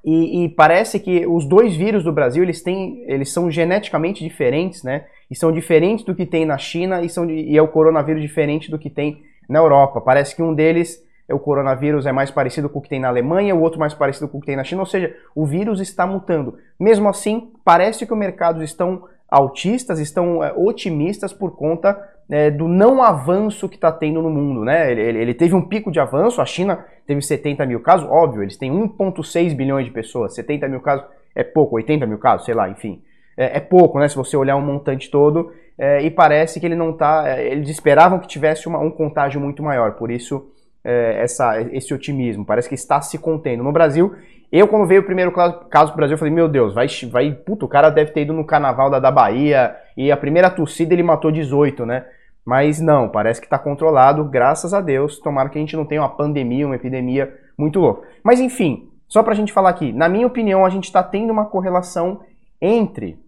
e, 0.02 0.44
e, 0.44 0.48
parece 0.48 0.98
que 0.98 1.26
os 1.26 1.44
dois 1.44 1.76
vírus 1.76 2.02
do 2.02 2.14
Brasil 2.14 2.42
eles 2.42 2.62
têm, 2.62 3.04
eles 3.06 3.30
são 3.30 3.50
geneticamente 3.50 4.24
diferentes, 4.24 4.82
né? 4.82 5.04
E 5.30 5.36
são 5.36 5.52
diferentes 5.52 6.02
do 6.02 6.14
que 6.14 6.24
tem 6.24 6.46
na 6.46 6.56
China 6.56 7.02
e, 7.02 7.10
são, 7.10 7.30
e 7.30 7.58
é 7.58 7.60
o 7.60 7.68
coronavírus 7.68 8.22
diferente 8.22 8.70
do 8.70 8.78
que 8.78 8.88
tem 8.88 9.22
na 9.46 9.58
Europa. 9.58 10.00
Parece 10.00 10.34
que 10.34 10.42
um 10.42 10.54
deles 10.54 11.09
o 11.32 11.38
coronavírus 11.38 12.06
é 12.06 12.12
mais 12.12 12.30
parecido 12.30 12.68
com 12.68 12.78
o 12.78 12.82
que 12.82 12.88
tem 12.88 13.00
na 13.00 13.08
Alemanha, 13.08 13.54
o 13.54 13.60
outro 13.60 13.78
mais 13.78 13.94
parecido 13.94 14.28
com 14.28 14.38
o 14.38 14.40
que 14.40 14.46
tem 14.46 14.56
na 14.56 14.64
China, 14.64 14.82
ou 14.82 14.86
seja, 14.86 15.14
o 15.34 15.46
vírus 15.46 15.80
está 15.80 16.06
mutando. 16.06 16.58
Mesmo 16.78 17.08
assim, 17.08 17.52
parece 17.64 18.06
que 18.06 18.12
os 18.12 18.18
mercados 18.18 18.62
estão 18.62 19.04
altistas, 19.30 19.98
estão 20.00 20.42
é, 20.42 20.52
otimistas 20.56 21.32
por 21.32 21.56
conta 21.56 21.96
é, 22.28 22.50
do 22.50 22.66
não 22.66 23.02
avanço 23.02 23.68
que 23.68 23.76
está 23.76 23.92
tendo 23.92 24.20
no 24.20 24.30
mundo. 24.30 24.64
Né? 24.64 24.90
Ele, 24.90 25.18
ele, 25.18 25.34
teve 25.34 25.54
um 25.54 25.62
pico 25.62 25.90
de 25.90 26.00
avanço, 26.00 26.40
a 26.40 26.46
China 26.46 26.84
teve 27.06 27.22
70 27.22 27.64
mil 27.66 27.80
casos, 27.80 28.08
óbvio, 28.10 28.42
eles 28.42 28.56
têm 28.56 28.72
1,6 28.72 29.54
bilhões 29.54 29.84
de 29.84 29.92
pessoas, 29.92 30.34
70 30.34 30.68
mil 30.68 30.80
casos 30.80 31.04
é 31.34 31.44
pouco, 31.44 31.76
80 31.76 32.06
mil 32.06 32.18
casos, 32.18 32.44
sei 32.44 32.54
lá, 32.54 32.68
enfim. 32.68 33.02
É, 33.36 33.58
é 33.58 33.60
pouco, 33.60 33.98
né? 33.98 34.08
Se 34.08 34.16
você 34.16 34.36
olhar 34.36 34.56
um 34.56 34.60
montante 34.60 35.10
todo, 35.10 35.52
é, 35.78 36.02
e 36.02 36.10
parece 36.10 36.60
que 36.60 36.66
ele 36.66 36.74
não 36.74 36.90
está. 36.90 37.24
É, 37.26 37.52
eles 37.52 37.68
esperavam 37.68 38.18
que 38.18 38.28
tivesse 38.28 38.68
uma, 38.68 38.78
um 38.78 38.90
contágio 38.90 39.40
muito 39.40 39.62
maior, 39.62 39.92
por 39.92 40.10
isso 40.10 40.50
é, 40.84 41.22
essa, 41.22 41.60
esse 41.72 41.92
otimismo, 41.92 42.44
parece 42.44 42.68
que 42.68 42.74
está 42.74 43.00
se 43.00 43.18
contendo. 43.18 43.62
No 43.62 43.72
Brasil, 43.72 44.14
eu 44.50 44.66
quando 44.66 44.86
veio 44.86 45.02
o 45.02 45.04
primeiro 45.04 45.30
caso 45.32 45.62
para 45.68 45.92
o 45.92 45.96
Brasil, 45.96 46.14
eu 46.14 46.18
falei, 46.18 46.34
meu 46.34 46.48
Deus, 46.48 46.74
vai, 46.74 46.86
vai, 47.10 47.32
puto, 47.32 47.66
o 47.66 47.68
cara 47.68 47.90
deve 47.90 48.12
ter 48.12 48.22
ido 48.22 48.32
no 48.32 48.44
carnaval 48.44 48.90
da, 48.90 48.98
da 48.98 49.10
Bahia 49.10 49.76
e 49.96 50.10
a 50.10 50.16
primeira 50.16 50.50
torcida 50.50 50.92
ele 50.92 51.02
matou 51.02 51.30
18, 51.30 51.86
né? 51.86 52.04
Mas 52.44 52.80
não, 52.80 53.08
parece 53.08 53.40
que 53.40 53.46
está 53.46 53.58
controlado, 53.58 54.24
graças 54.24 54.74
a 54.74 54.80
Deus. 54.80 55.18
Tomara 55.20 55.48
que 55.48 55.58
a 55.58 55.60
gente 55.60 55.76
não 55.76 55.84
tenha 55.84 56.00
uma 56.00 56.08
pandemia, 56.08 56.66
uma 56.66 56.76
epidemia 56.76 57.32
muito 57.56 57.78
louca. 57.78 58.08
Mas 58.24 58.40
enfim, 58.40 58.88
só 59.06 59.22
para 59.22 59.32
a 59.32 59.36
gente 59.36 59.52
falar 59.52 59.70
aqui, 59.70 59.92
na 59.92 60.08
minha 60.08 60.26
opinião, 60.26 60.64
a 60.64 60.70
gente 60.70 60.84
está 60.84 61.02
tendo 61.02 61.32
uma 61.32 61.44
correlação 61.44 62.20
entre 62.60 63.18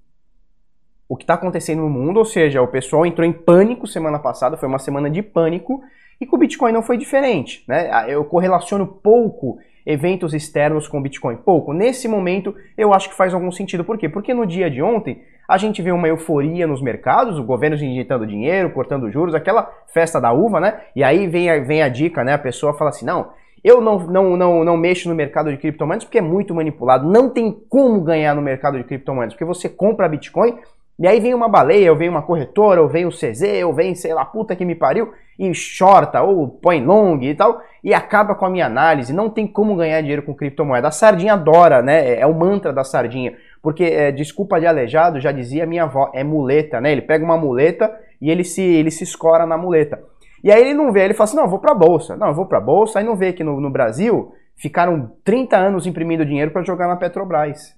o 1.08 1.16
que 1.16 1.24
está 1.24 1.34
acontecendo 1.34 1.82
no 1.82 1.90
mundo, 1.90 2.16
ou 2.16 2.24
seja, 2.24 2.62
o 2.62 2.68
pessoal 2.68 3.04
entrou 3.04 3.26
em 3.26 3.32
pânico 3.32 3.86
semana 3.86 4.18
passada, 4.18 4.56
foi 4.56 4.66
uma 4.66 4.78
semana 4.78 5.10
de 5.10 5.22
pânico, 5.22 5.82
e 6.22 6.26
com 6.26 6.36
o 6.36 6.38
Bitcoin 6.38 6.70
não 6.70 6.82
foi 6.82 6.96
diferente. 6.96 7.64
Né? 7.66 7.90
Eu 8.06 8.24
correlaciono 8.24 8.86
pouco 8.86 9.58
eventos 9.84 10.32
externos 10.32 10.86
com 10.86 10.98
o 10.98 11.02
Bitcoin. 11.02 11.36
Pouco. 11.36 11.72
Nesse 11.72 12.06
momento, 12.06 12.54
eu 12.78 12.94
acho 12.94 13.10
que 13.10 13.16
faz 13.16 13.34
algum 13.34 13.50
sentido. 13.50 13.82
Por 13.82 13.98
quê? 13.98 14.08
Porque 14.08 14.32
no 14.32 14.46
dia 14.46 14.70
de 14.70 14.80
ontem, 14.80 15.20
a 15.48 15.58
gente 15.58 15.82
vê 15.82 15.90
uma 15.90 16.06
euforia 16.06 16.64
nos 16.64 16.80
mercados, 16.80 17.40
o 17.40 17.42
governo 17.42 17.74
injetando 17.74 18.24
dinheiro, 18.24 18.70
cortando 18.70 19.10
juros, 19.10 19.34
aquela 19.34 19.68
festa 19.92 20.20
da 20.20 20.32
uva, 20.32 20.60
né? 20.60 20.82
E 20.94 21.02
aí 21.02 21.26
vem 21.26 21.50
a, 21.50 21.58
vem 21.58 21.82
a 21.82 21.88
dica, 21.88 22.22
né? 22.22 22.34
A 22.34 22.38
pessoa 22.38 22.74
fala 22.74 22.90
assim, 22.90 23.04
não, 23.04 23.30
eu 23.64 23.80
não, 23.80 23.98
não, 24.06 24.36
não, 24.36 24.64
não 24.64 24.76
mexo 24.76 25.08
no 25.08 25.16
mercado 25.16 25.50
de 25.50 25.56
criptomoedas 25.56 26.04
porque 26.04 26.18
é 26.18 26.22
muito 26.22 26.54
manipulado. 26.54 27.10
Não 27.10 27.28
tem 27.28 27.50
como 27.68 28.00
ganhar 28.00 28.36
no 28.36 28.42
mercado 28.42 28.78
de 28.78 28.84
criptomoedas, 28.84 29.34
porque 29.34 29.44
você 29.44 29.68
compra 29.68 30.08
Bitcoin 30.08 30.56
e 30.98 31.06
aí 31.06 31.18
vem 31.20 31.34
uma 31.34 31.48
baleia, 31.48 31.90
ou 31.90 31.96
vem 31.96 32.08
uma 32.08 32.22
corretora, 32.22 32.80
ou 32.80 32.88
vem 32.88 33.06
o 33.06 33.10
CZ, 33.10 33.64
ou 33.64 33.72
vem, 33.72 33.94
sei 33.94 34.14
lá, 34.14 34.24
puta 34.24 34.54
que 34.54 34.64
me 34.64 34.74
pariu, 34.74 35.12
e 35.38 35.52
shorta, 35.54 36.22
ou 36.22 36.48
põe 36.48 36.84
long 36.84 37.20
e 37.22 37.34
tal, 37.34 37.60
e 37.82 37.92
acaba 37.92 38.34
com 38.34 38.46
a 38.46 38.50
minha 38.50 38.66
análise. 38.66 39.12
Não 39.12 39.28
tem 39.28 39.46
como 39.46 39.74
ganhar 39.74 40.00
dinheiro 40.00 40.22
com 40.22 40.34
criptomoeda. 40.34 40.88
A 40.88 40.92
sardinha 40.92 41.32
adora, 41.32 41.82
né? 41.82 42.18
É 42.18 42.26
o 42.26 42.34
mantra 42.34 42.72
da 42.72 42.84
sardinha. 42.84 43.34
Porque, 43.60 43.84
é, 43.84 44.12
desculpa 44.12 44.60
de 44.60 44.66
aleijado, 44.66 45.20
já 45.20 45.32
dizia 45.32 45.66
minha 45.66 45.84
avó, 45.84 46.10
é 46.14 46.22
muleta, 46.22 46.80
né? 46.80 46.92
Ele 46.92 47.02
pega 47.02 47.24
uma 47.24 47.36
muleta 47.36 47.92
e 48.20 48.30
ele 48.30 48.44
se, 48.44 48.62
ele 48.62 48.90
se 48.90 49.04
escora 49.04 49.46
na 49.46 49.56
muleta. 49.56 50.00
E 50.44 50.50
aí 50.50 50.60
ele 50.60 50.74
não 50.74 50.92
vê, 50.92 51.04
ele 51.04 51.14
fala 51.14 51.24
assim, 51.24 51.36
não, 51.36 51.44
eu 51.44 51.50
vou 51.50 51.58
pra 51.58 51.74
bolsa. 51.74 52.16
Não, 52.16 52.28
eu 52.28 52.34
vou 52.34 52.46
pra 52.46 52.60
bolsa, 52.60 52.98
aí 52.98 53.04
não 53.04 53.16
vê 53.16 53.32
que 53.32 53.42
no, 53.42 53.60
no 53.60 53.70
Brasil 53.70 54.32
ficaram 54.56 55.10
30 55.24 55.56
anos 55.56 55.86
imprimindo 55.86 56.24
dinheiro 56.24 56.50
para 56.50 56.62
jogar 56.62 56.86
na 56.86 56.96
Petrobras. 56.96 57.74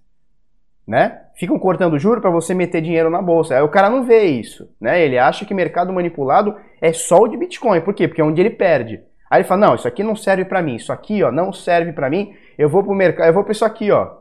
Né? 0.87 1.21
Ficam 1.35 1.59
cortando 1.59 1.99
juro 1.99 2.21
para 2.21 2.31
você 2.31 2.55
meter 2.55 2.81
dinheiro 2.81 3.11
na 3.11 3.21
bolsa. 3.23 3.57
Aí 3.57 3.63
o 3.63 3.69
cara 3.69 3.91
não 3.91 4.05
vê 4.05 4.25
isso, 4.25 4.69
né? 4.81 5.03
Ele 5.03 5.19
acha 5.19 5.45
que 5.45 5.55
mercado 5.55 5.93
manipulado 5.93 6.57
é 6.81 6.93
só 6.93 7.19
o 7.19 7.29
de 7.29 7.37
Bitcoin. 7.37 7.81
Por 7.81 7.95
quê? 7.95 8.07
Porque 8.07 8.21
é 8.21 8.25
onde 8.25 8.41
ele 8.41 8.51
perde. 8.51 9.03
Aí 9.31 9.41
ele 9.41 9.49
fala: 9.49 9.69
"Não, 9.69 9.75
isso 9.75 9.89
aqui 9.89 10.03
não 10.03 10.15
serve 10.15 10.45
para 10.45 10.63
mim. 10.63 10.77
Isso 10.77 10.93
aqui, 10.93 11.23
ó, 11.23 11.33
não 11.33 11.53
serve 11.53 11.93
para 11.93 12.11
mim. 12.11 12.35
Eu 12.57 12.69
vou 12.69 12.85
pro 12.85 12.95
mercado, 12.95 13.27
eu 13.27 13.35
vou 13.35 13.43
para 13.43 13.53
isso 13.53 13.65
aqui, 13.65 13.91
ó. 13.91 14.13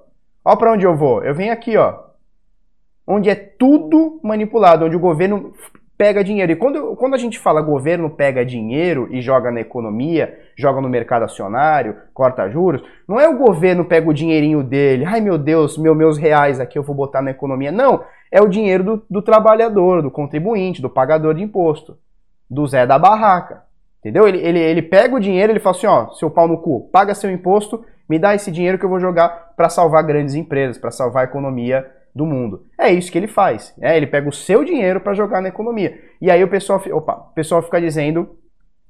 Ó 0.43 0.55
para 0.55 0.71
onde 0.71 0.85
eu 0.85 0.95
vou? 0.95 1.23
Eu 1.23 1.35
venho 1.35 1.53
aqui, 1.53 1.77
ó. 1.77 1.99
Onde 3.05 3.29
é 3.29 3.35
tudo 3.35 4.19
manipulado, 4.23 4.85
onde 4.85 4.95
o 4.95 4.99
governo 4.99 5.53
pega 5.97 6.23
dinheiro. 6.23 6.51
E 6.51 6.55
quando, 6.55 6.95
quando 6.95 7.13
a 7.13 7.17
gente 7.17 7.39
fala 7.39 7.61
governo 7.61 8.09
pega 8.09 8.45
dinheiro 8.45 9.07
e 9.11 9.21
joga 9.21 9.51
na 9.51 9.61
economia, 9.61 10.39
joga 10.55 10.81
no 10.81 10.89
mercado 10.89 11.23
acionário, 11.23 11.95
corta 12.13 12.49
juros, 12.49 12.83
não 13.07 13.19
é 13.19 13.27
o 13.27 13.37
governo 13.37 13.85
pega 13.85 14.09
o 14.09 14.13
dinheirinho 14.13 14.63
dele, 14.63 15.05
ai 15.05 15.21
meu 15.21 15.37
Deus, 15.37 15.77
meu, 15.77 15.95
meus 15.95 16.17
reais 16.17 16.59
aqui 16.59 16.77
eu 16.77 16.83
vou 16.83 16.95
botar 16.95 17.21
na 17.21 17.31
economia. 17.31 17.71
Não, 17.71 18.03
é 18.31 18.41
o 18.41 18.47
dinheiro 18.47 18.83
do, 18.83 19.05
do 19.09 19.21
trabalhador, 19.21 20.01
do 20.01 20.11
contribuinte, 20.11 20.81
do 20.81 20.89
pagador 20.89 21.33
de 21.33 21.43
imposto, 21.43 21.97
do 22.49 22.65
Zé 22.67 22.85
da 22.85 22.97
barraca. 22.97 23.63
Entendeu? 23.99 24.27
Ele, 24.27 24.39
ele, 24.39 24.59
ele 24.59 24.81
pega 24.81 25.15
o 25.15 25.19
dinheiro, 25.19 25.53
ele 25.53 25.61
fala 25.61 25.75
assim, 25.75 25.87
ó, 25.87 26.09
seu 26.11 26.29
pau 26.29 26.47
no 26.47 26.57
cu, 26.57 26.89
paga 26.91 27.15
seu 27.15 27.31
imposto, 27.31 27.85
me 28.09 28.19
dá 28.19 28.35
esse 28.35 28.51
dinheiro 28.51 28.77
que 28.77 28.83
eu 28.83 28.89
vou 28.89 28.99
jogar 28.99 29.53
para 29.55 29.69
salvar 29.69 30.03
grandes 30.03 30.35
empresas, 30.35 30.77
para 30.77 30.91
salvar 30.91 31.21
a 31.21 31.29
economia 31.29 31.89
do 32.15 32.25
mundo. 32.25 32.65
É 32.79 32.91
isso 32.91 33.11
que 33.11 33.17
ele 33.17 33.27
faz. 33.27 33.73
Né? 33.77 33.97
Ele 33.97 34.07
pega 34.07 34.29
o 34.29 34.33
seu 34.33 34.63
dinheiro 34.63 35.01
para 35.01 35.13
jogar 35.13 35.41
na 35.41 35.49
economia. 35.49 35.99
E 36.21 36.29
aí 36.29 36.43
o 36.43 36.47
pessoal, 36.47 36.81
opa, 36.91 37.29
o 37.31 37.33
pessoal 37.33 37.61
fica 37.61 37.81
dizendo 37.81 38.37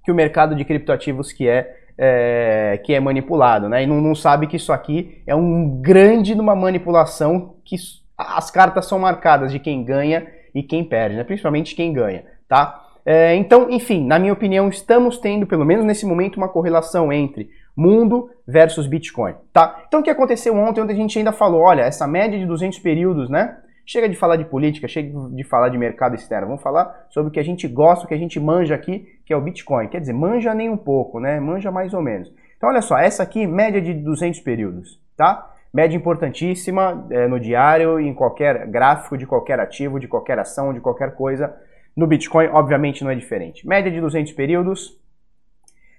que 0.03 0.11
o 0.11 0.15
mercado 0.15 0.55
de 0.55 0.65
criptoativos 0.65 1.31
que 1.31 1.47
é, 1.47 1.73
é 1.97 2.81
que 2.83 2.93
é 2.93 2.99
manipulado, 2.99 3.69
né? 3.69 3.83
E 3.83 3.87
não, 3.87 4.01
não, 4.01 4.13
sabe 4.13 4.47
que 4.47 4.57
isso 4.57 4.73
aqui 4.73 5.23
é 5.25 5.33
um 5.33 5.81
grande 5.81 6.35
numa 6.35 6.55
manipulação 6.55 7.55
que 7.63 7.77
as 8.17 8.51
cartas 8.51 8.85
são 8.85 8.99
marcadas 8.99 9.51
de 9.51 9.59
quem 9.59 9.83
ganha 9.83 10.27
e 10.53 10.61
quem 10.61 10.83
perde, 10.83 11.15
né? 11.15 11.23
Principalmente 11.23 11.75
quem 11.75 11.93
ganha, 11.93 12.25
tá? 12.47 12.82
É, 13.05 13.35
então, 13.35 13.69
enfim, 13.69 14.05
na 14.05 14.17
minha 14.17 14.33
opinião, 14.33 14.69
estamos 14.69 15.17
tendo, 15.17 15.45
pelo 15.45 15.65
menos 15.65 15.85
nesse 15.85 16.05
momento, 16.05 16.37
uma 16.37 16.47
correlação 16.47 17.11
entre 17.11 17.49
mundo 17.75 18.29
versus 18.47 18.87
Bitcoin, 18.87 19.33
tá? 19.51 19.83
Então 19.87 19.99
o 19.99 20.03
que 20.03 20.09
aconteceu 20.09 20.55
ontem, 20.55 20.81
onde 20.81 20.93
a 20.93 20.95
gente 20.95 21.17
ainda 21.17 21.31
falou, 21.31 21.61
olha, 21.61 21.81
essa 21.81 22.07
média 22.07 22.37
de 22.37 22.45
200 22.45 22.79
períodos, 22.79 23.29
né? 23.29 23.57
Chega 23.85 24.07
de 24.07 24.15
falar 24.15 24.37
de 24.37 24.45
política, 24.45 24.87
chega 24.87 25.11
de 25.31 25.43
falar 25.43 25.69
de 25.69 25.77
mercado 25.77 26.15
externo, 26.15 26.47
vamos 26.47 26.61
falar 26.61 27.07
sobre 27.09 27.29
o 27.29 27.31
que 27.31 27.39
a 27.39 27.43
gente 27.43 27.67
gosta, 27.67 28.05
o 28.05 28.07
que 28.07 28.13
a 28.13 28.17
gente 28.17 28.39
manja 28.39 28.73
aqui, 28.73 29.05
que 29.25 29.33
é 29.33 29.35
o 29.35 29.41
Bitcoin. 29.41 29.89
Quer 29.89 29.99
dizer, 29.99 30.13
manja 30.13 30.53
nem 30.53 30.69
um 30.69 30.77
pouco, 30.77 31.19
né? 31.19 31.39
Manja 31.39 31.69
mais 31.69 31.93
ou 31.93 32.01
menos. 32.01 32.31
Então 32.55 32.69
olha 32.69 32.81
só, 32.81 32.97
essa 32.97 33.23
aqui, 33.23 33.45
média 33.45 33.81
de 33.81 33.93
200 33.93 34.39
períodos, 34.39 35.01
tá? 35.17 35.49
Média 35.73 35.97
importantíssima 35.97 37.05
é, 37.09 37.27
no 37.27 37.39
diário, 37.39 37.99
em 37.99 38.13
qualquer 38.13 38.67
gráfico 38.67 39.17
de 39.17 39.25
qualquer 39.25 39.59
ativo, 39.59 39.99
de 39.99 40.07
qualquer 40.07 40.37
ação, 40.39 40.71
de 40.73 40.79
qualquer 40.79 41.15
coisa. 41.15 41.53
No 41.95 42.07
Bitcoin, 42.07 42.47
obviamente, 42.47 43.03
não 43.03 43.11
é 43.11 43.15
diferente. 43.15 43.67
Média 43.67 43.91
de 43.91 44.01
200 44.01 44.31
períodos, 44.33 44.99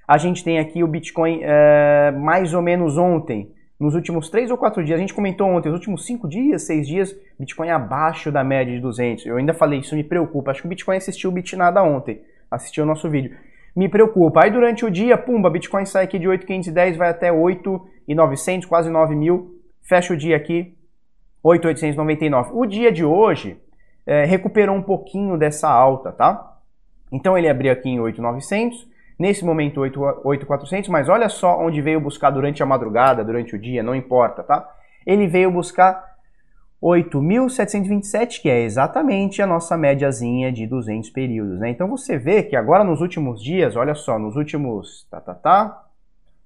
a 0.06 0.18
gente 0.18 0.42
tem 0.42 0.58
aqui 0.58 0.82
o 0.82 0.88
Bitcoin 0.88 1.40
é, 1.42 2.10
mais 2.10 2.52
ou 2.52 2.60
menos 2.60 2.98
ontem, 2.98 3.52
nos 3.78 3.94
últimos 3.94 4.30
3 4.30 4.50
ou 4.50 4.56
4 4.56 4.84
dias, 4.84 4.96
a 4.96 5.00
gente 5.00 5.12
comentou 5.12 5.48
ontem, 5.48 5.68
os 5.68 5.74
últimos 5.74 6.06
5 6.06 6.28
dias, 6.28 6.62
6 6.62 6.86
dias, 6.86 7.16
Bitcoin 7.38 7.70
abaixo 7.70 8.30
da 8.30 8.44
média 8.44 8.72
de 8.72 8.80
200. 8.80 9.26
Eu 9.26 9.36
ainda 9.36 9.52
falei, 9.52 9.80
isso 9.80 9.96
me 9.96 10.04
preocupa. 10.04 10.50
Acho 10.50 10.62
que 10.62 10.66
o 10.66 10.70
Bitcoin 10.70 10.96
assistiu 10.96 11.30
o 11.30 11.32
Bitnada 11.32 11.82
ontem, 11.82 12.20
assistiu 12.50 12.84
o 12.84 12.86
nosso 12.86 13.10
vídeo. 13.10 13.36
Me 13.74 13.88
preocupa. 13.88 14.44
Aí 14.44 14.50
durante 14.50 14.84
o 14.84 14.90
dia, 14.90 15.18
pumba, 15.18 15.50
Bitcoin 15.50 15.84
sai 15.84 16.04
aqui 16.04 16.18
de 16.18 16.28
8.510, 16.28 16.96
vai 16.96 17.10
até 17.10 17.30
8.900, 17.30 18.66
quase 18.66 18.88
9 18.88 19.16
mil. 19.16 19.60
Fecha 19.82 20.14
o 20.14 20.16
dia 20.16 20.36
aqui, 20.36 20.76
8.899. 21.44 22.50
O 22.52 22.64
dia 22.64 22.92
de 22.92 23.04
hoje 23.04 23.60
é, 24.06 24.24
recuperou 24.24 24.76
um 24.76 24.82
pouquinho 24.82 25.36
dessa 25.36 25.68
alta, 25.68 26.12
tá? 26.12 26.58
Então 27.12 27.36
ele 27.36 27.48
abriu 27.48 27.72
aqui 27.72 27.88
em 27.88 27.98
8.900, 27.98 28.94
Nesse 29.18 29.44
momento 29.44 29.80
8,400, 29.80 30.90
mas 30.90 31.08
olha 31.08 31.28
só 31.28 31.60
onde 31.60 31.80
veio 31.80 32.00
buscar 32.00 32.30
durante 32.30 32.62
a 32.62 32.66
madrugada, 32.66 33.24
durante 33.24 33.54
o 33.54 33.58
dia, 33.58 33.80
não 33.80 33.94
importa, 33.94 34.42
tá? 34.42 34.68
Ele 35.06 35.28
veio 35.28 35.52
buscar 35.52 36.16
8.727, 36.82 38.42
que 38.42 38.50
é 38.50 38.62
exatamente 38.62 39.40
a 39.40 39.46
nossa 39.46 39.76
médiazinha 39.76 40.50
de 40.50 40.66
200 40.66 41.10
períodos, 41.10 41.60
né? 41.60 41.70
Então 41.70 41.86
você 41.86 42.18
vê 42.18 42.42
que 42.42 42.56
agora 42.56 42.82
nos 42.82 43.00
últimos 43.00 43.40
dias, 43.40 43.76
olha 43.76 43.94
só, 43.94 44.18
nos 44.18 44.34
últimos, 44.34 45.06
tá, 45.08 45.20
tá, 45.20 45.34
tá, 45.34 45.84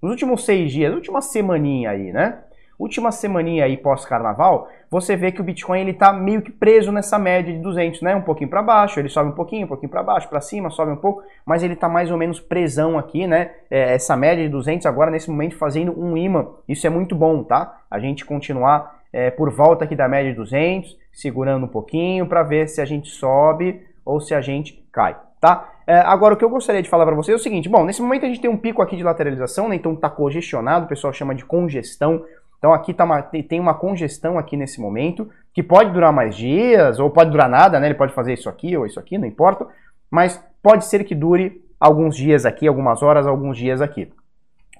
nos 0.02 0.10
últimos 0.10 0.44
seis 0.44 0.70
dias, 0.70 0.94
última 0.94 1.22
semaninha 1.22 1.90
aí, 1.90 2.12
né? 2.12 2.42
última 2.78 3.10
semaninha 3.10 3.64
aí 3.64 3.76
pós-carnaval, 3.76 4.68
você 4.90 5.16
vê 5.16 5.30
que 5.30 5.40
o 5.40 5.44
Bitcoin 5.44 5.80
ele 5.80 5.92
tá 5.92 6.12
meio 6.12 6.40
que 6.40 6.50
preso 6.50 6.90
nessa 6.90 7.18
média 7.18 7.52
de 7.52 7.58
200, 7.60 8.00
né? 8.02 8.14
Um 8.16 8.22
pouquinho 8.22 8.48
para 8.48 8.62
baixo, 8.62 8.98
ele 8.98 9.08
sobe 9.08 9.30
um 9.30 9.34
pouquinho, 9.34 9.66
um 9.66 9.68
pouquinho 9.68 9.90
para 9.90 10.02
baixo, 10.02 10.28
para 10.28 10.40
cima, 10.40 10.70
sobe 10.70 10.92
um 10.92 10.96
pouco, 10.96 11.22
mas 11.44 11.62
ele 11.62 11.76
tá 11.76 11.88
mais 11.88 12.10
ou 12.10 12.16
menos 12.16 12.40
presão 12.40 12.98
aqui, 12.98 13.26
né? 13.26 13.50
É, 13.70 13.94
essa 13.94 14.16
média 14.16 14.44
de 14.44 14.50
200 14.50 14.86
agora 14.86 15.10
nesse 15.10 15.30
momento 15.30 15.56
fazendo 15.56 15.98
um 15.98 16.16
imã. 16.16 16.46
Isso 16.66 16.86
é 16.86 16.90
muito 16.90 17.14
bom, 17.14 17.42
tá? 17.42 17.80
A 17.90 17.98
gente 17.98 18.24
continuar 18.24 18.98
é, 19.12 19.30
por 19.30 19.50
volta 19.50 19.84
aqui 19.84 19.94
da 19.94 20.08
média 20.08 20.30
de 20.30 20.36
200, 20.36 20.96
segurando 21.12 21.64
um 21.64 21.68
pouquinho 21.68 22.26
para 22.26 22.42
ver 22.42 22.68
se 22.68 22.80
a 22.80 22.84
gente 22.84 23.08
sobe 23.10 23.82
ou 24.04 24.20
se 24.20 24.34
a 24.34 24.40
gente 24.40 24.84
cai, 24.90 25.16
tá? 25.40 25.70
É, 25.86 26.00
agora, 26.00 26.34
o 26.34 26.36
que 26.36 26.44
eu 26.44 26.50
gostaria 26.50 26.82
de 26.82 26.88
falar 26.88 27.06
para 27.06 27.14
vocês 27.14 27.32
é 27.32 27.40
o 27.40 27.42
seguinte: 27.42 27.66
bom, 27.66 27.82
nesse 27.82 28.02
momento 28.02 28.26
a 28.26 28.28
gente 28.28 28.42
tem 28.42 28.50
um 28.50 28.58
pico 28.58 28.82
aqui 28.82 28.94
de 28.94 29.02
lateralização, 29.02 29.70
né? 29.70 29.76
Então 29.76 29.96
tá 29.96 30.10
congestionado, 30.10 30.84
o 30.84 30.88
pessoal 30.88 31.14
chama 31.14 31.34
de 31.34 31.46
congestão. 31.46 32.24
Então 32.58 32.72
aqui 32.72 32.92
tá 32.92 33.04
uma, 33.04 33.22
tem 33.22 33.60
uma 33.60 33.74
congestão 33.74 34.38
aqui 34.38 34.56
nesse 34.56 34.80
momento, 34.80 35.30
que 35.54 35.62
pode 35.62 35.92
durar 35.92 36.12
mais 36.12 36.36
dias, 36.36 36.98
ou 36.98 37.10
pode 37.10 37.30
durar 37.30 37.48
nada, 37.48 37.78
né? 37.78 37.86
Ele 37.86 37.94
pode 37.94 38.12
fazer 38.12 38.34
isso 38.34 38.48
aqui 38.48 38.76
ou 38.76 38.84
isso 38.84 38.98
aqui, 38.98 39.16
não 39.16 39.26
importa. 39.26 39.66
Mas 40.10 40.42
pode 40.62 40.84
ser 40.84 41.04
que 41.04 41.14
dure 41.14 41.64
alguns 41.78 42.16
dias 42.16 42.44
aqui, 42.44 42.66
algumas 42.66 43.02
horas, 43.02 43.26
alguns 43.26 43.56
dias 43.56 43.80
aqui. 43.80 44.12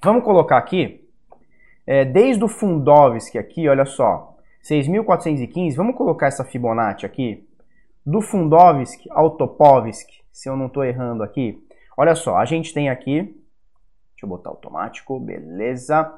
Vamos 0.03 0.23
colocar 0.23 0.57
aqui, 0.57 1.07
é, 1.85 2.05
desde 2.05 2.43
o 2.43 2.47
Fundovsk 2.47 3.35
aqui, 3.35 3.67
olha 3.67 3.85
só, 3.85 4.35
6.415, 4.63 5.75
vamos 5.75 5.95
colocar 5.95 6.27
essa 6.27 6.45
Fibonacci 6.45 7.05
aqui, 7.05 7.47
do 8.05 8.21
Fundovsk 8.21 9.07
ao 9.11 9.31
Topovsk, 9.31 10.07
se 10.31 10.49
eu 10.49 10.55
não 10.55 10.67
estou 10.67 10.83
errando 10.83 11.23
aqui. 11.23 11.61
Olha 11.97 12.15
só, 12.15 12.37
a 12.37 12.45
gente 12.45 12.73
tem 12.73 12.89
aqui, 12.89 13.23
deixa 13.23 14.23
eu 14.23 14.29
botar 14.29 14.49
automático, 14.49 15.19
beleza. 15.19 16.09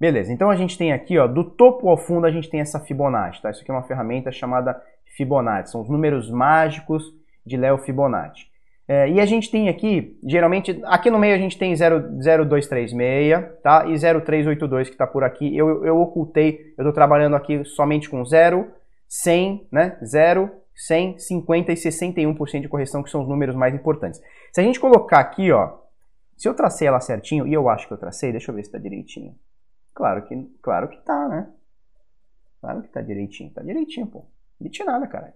Beleza, 0.00 0.32
então 0.32 0.48
a 0.48 0.56
gente 0.56 0.78
tem 0.78 0.92
aqui, 0.92 1.18
ó, 1.18 1.26
do 1.26 1.42
topo 1.42 1.88
ao 1.88 1.96
fundo 1.96 2.26
a 2.26 2.30
gente 2.30 2.48
tem 2.48 2.60
essa 2.60 2.78
Fibonacci, 2.78 3.42
tá? 3.42 3.50
Isso 3.50 3.62
aqui 3.62 3.70
é 3.70 3.74
uma 3.74 3.82
ferramenta 3.82 4.30
chamada 4.30 4.80
Fibonacci, 5.16 5.72
são 5.72 5.80
os 5.80 5.88
números 5.88 6.30
mágicos 6.30 7.02
de 7.44 7.56
Léo 7.56 7.78
Fibonacci. 7.78 8.46
É, 8.86 9.06
e 9.10 9.20
a 9.20 9.26
gente 9.26 9.50
tem 9.50 9.68
aqui, 9.68 10.18
geralmente, 10.24 10.80
aqui 10.84 11.10
no 11.10 11.18
meio 11.18 11.34
a 11.34 11.38
gente 11.38 11.58
tem 11.58 11.74
0236, 11.74 13.60
tá? 13.62 13.84
E 13.86 13.98
0382 13.98 14.88
que 14.88 14.94
está 14.94 15.06
por 15.06 15.22
aqui. 15.22 15.54
Eu, 15.54 15.84
eu 15.84 16.00
ocultei, 16.00 16.72
eu 16.78 16.82
estou 16.82 16.92
trabalhando 16.92 17.36
aqui 17.36 17.62
somente 17.66 18.08
com 18.08 18.24
0, 18.24 18.66
100, 19.06 19.68
né? 19.70 19.98
0, 20.02 20.50
100, 20.74 21.18
50 21.18 21.72
e 21.72 21.74
61% 21.74 22.60
de 22.62 22.68
correção, 22.68 23.02
que 23.02 23.10
são 23.10 23.20
os 23.20 23.28
números 23.28 23.54
mais 23.54 23.74
importantes. 23.74 24.22
Se 24.52 24.60
a 24.60 24.64
gente 24.64 24.80
colocar 24.80 25.18
aqui, 25.18 25.52
ó, 25.52 25.70
se 26.34 26.48
eu 26.48 26.54
tracei 26.54 26.88
ela 26.88 27.00
certinho, 27.00 27.46
e 27.46 27.52
eu 27.52 27.68
acho 27.68 27.86
que 27.86 27.92
eu 27.92 27.98
tracei, 27.98 28.30
deixa 28.30 28.50
eu 28.50 28.54
ver 28.54 28.62
se 28.62 28.68
está 28.68 28.78
direitinho. 28.78 29.34
Claro 29.98 30.22
que, 30.22 30.48
claro 30.62 30.86
que 30.86 30.96
tá, 30.98 31.26
né? 31.26 31.48
Claro 32.60 32.82
que 32.82 32.88
tá 32.88 33.02
direitinho. 33.02 33.50
Tá 33.50 33.62
direitinho, 33.62 34.06
pô. 34.06 34.24
Não 34.60 34.86
nada, 34.86 35.08
cara. 35.08 35.34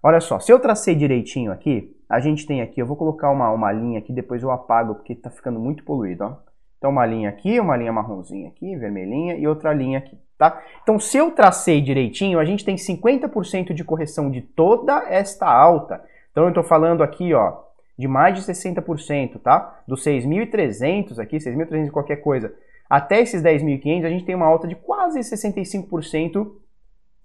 Olha 0.00 0.20
só, 0.20 0.38
se 0.38 0.52
eu 0.52 0.60
tracei 0.60 0.94
direitinho 0.94 1.50
aqui, 1.50 1.92
a 2.08 2.20
gente 2.20 2.46
tem 2.46 2.62
aqui, 2.62 2.80
eu 2.80 2.86
vou 2.86 2.96
colocar 2.96 3.32
uma, 3.32 3.50
uma 3.50 3.72
linha 3.72 3.98
aqui, 3.98 4.12
depois 4.12 4.44
eu 4.44 4.52
apago, 4.52 4.94
porque 4.94 5.16
tá 5.16 5.28
ficando 5.28 5.58
muito 5.58 5.82
poluído, 5.82 6.22
ó. 6.22 6.36
Então 6.78 6.90
uma 6.90 7.04
linha 7.04 7.28
aqui, 7.28 7.58
uma 7.58 7.76
linha 7.76 7.92
marronzinha 7.92 8.48
aqui, 8.48 8.76
vermelhinha, 8.76 9.34
e 9.34 9.48
outra 9.48 9.72
linha 9.72 9.98
aqui, 9.98 10.16
tá? 10.38 10.62
Então 10.84 11.00
se 11.00 11.16
eu 11.16 11.32
tracei 11.32 11.80
direitinho, 11.80 12.38
a 12.38 12.44
gente 12.44 12.64
tem 12.64 12.76
50% 12.76 13.72
de 13.72 13.82
correção 13.82 14.30
de 14.30 14.40
toda 14.40 15.04
esta 15.08 15.48
alta. 15.48 16.00
Então 16.30 16.46
eu 16.46 16.54
tô 16.54 16.62
falando 16.62 17.02
aqui, 17.02 17.34
ó, 17.34 17.58
de 17.98 18.06
mais 18.06 18.36
de 18.36 18.42
60%, 18.42 19.40
tá? 19.40 19.80
Dos 19.88 20.04
6.300 20.04 21.18
aqui, 21.18 21.38
6.300 21.38 21.90
qualquer 21.90 22.16
coisa, 22.16 22.54
até 22.88 23.20
esses 23.20 23.42
10.500, 23.42 24.04
a 24.04 24.10
gente 24.10 24.24
tem 24.24 24.34
uma 24.34 24.46
alta 24.46 24.66
de 24.66 24.74
quase 24.74 25.20
65% 25.20 26.50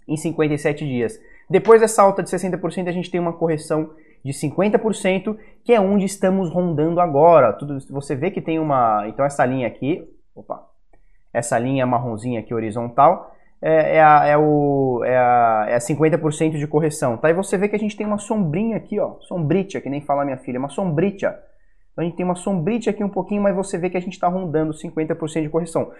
em 0.07 0.17
57 0.17 0.85
dias. 0.85 1.19
Depois 1.49 1.81
dessa 1.81 2.01
alta 2.01 2.23
de 2.23 2.29
60%, 2.29 2.87
a 2.87 2.91
gente 2.91 3.11
tem 3.11 3.19
uma 3.19 3.33
correção 3.33 3.91
de 4.23 4.31
50%, 4.31 5.37
que 5.63 5.73
é 5.73 5.79
onde 5.79 6.05
estamos 6.05 6.49
rondando 6.49 6.99
agora. 6.99 7.53
Tudo, 7.53 7.79
você 7.89 8.15
vê 8.15 8.31
que 8.31 8.41
tem 8.41 8.59
uma. 8.59 9.07
Então, 9.07 9.25
essa 9.25 9.45
linha 9.45 9.67
aqui, 9.67 10.07
opa, 10.33 10.65
essa 11.33 11.57
linha 11.59 11.85
marronzinha 11.85 12.39
aqui 12.39 12.53
horizontal, 12.53 13.35
é, 13.61 13.97
é, 13.97 14.01
a, 14.01 14.25
é, 14.25 14.37
o, 14.37 15.03
é, 15.03 15.17
a, 15.17 15.65
é 15.69 15.75
a 15.75 15.79
50% 15.79 16.57
de 16.57 16.67
correção. 16.67 17.17
Tá? 17.17 17.29
E 17.29 17.33
você 17.33 17.57
vê 17.57 17.67
que 17.67 17.75
a 17.75 17.79
gente 17.79 17.95
tem 17.95 18.07
uma 18.07 18.17
sombrinha 18.17 18.77
aqui, 18.77 18.99
ó, 18.99 19.17
sombritia, 19.21 19.81
que 19.81 19.89
nem 19.89 20.01
fala 20.01 20.25
minha 20.25 20.37
filha, 20.37 20.59
uma 20.59 20.69
sombritia 20.69 21.37
então 21.91 22.03
a 22.03 22.03
gente 22.03 22.15
tem 22.15 22.25
uma 22.25 22.35
sombrite 22.35 22.89
aqui 22.89 23.03
um 23.03 23.09
pouquinho, 23.09 23.41
mas 23.41 23.55
você 23.55 23.77
vê 23.77 23.89
que 23.89 23.97
a 23.97 24.01
gente 24.01 24.13
está 24.13 24.27
rondando 24.27 24.73
50% 24.73 25.41
de 25.41 25.49
correção. 25.49 25.91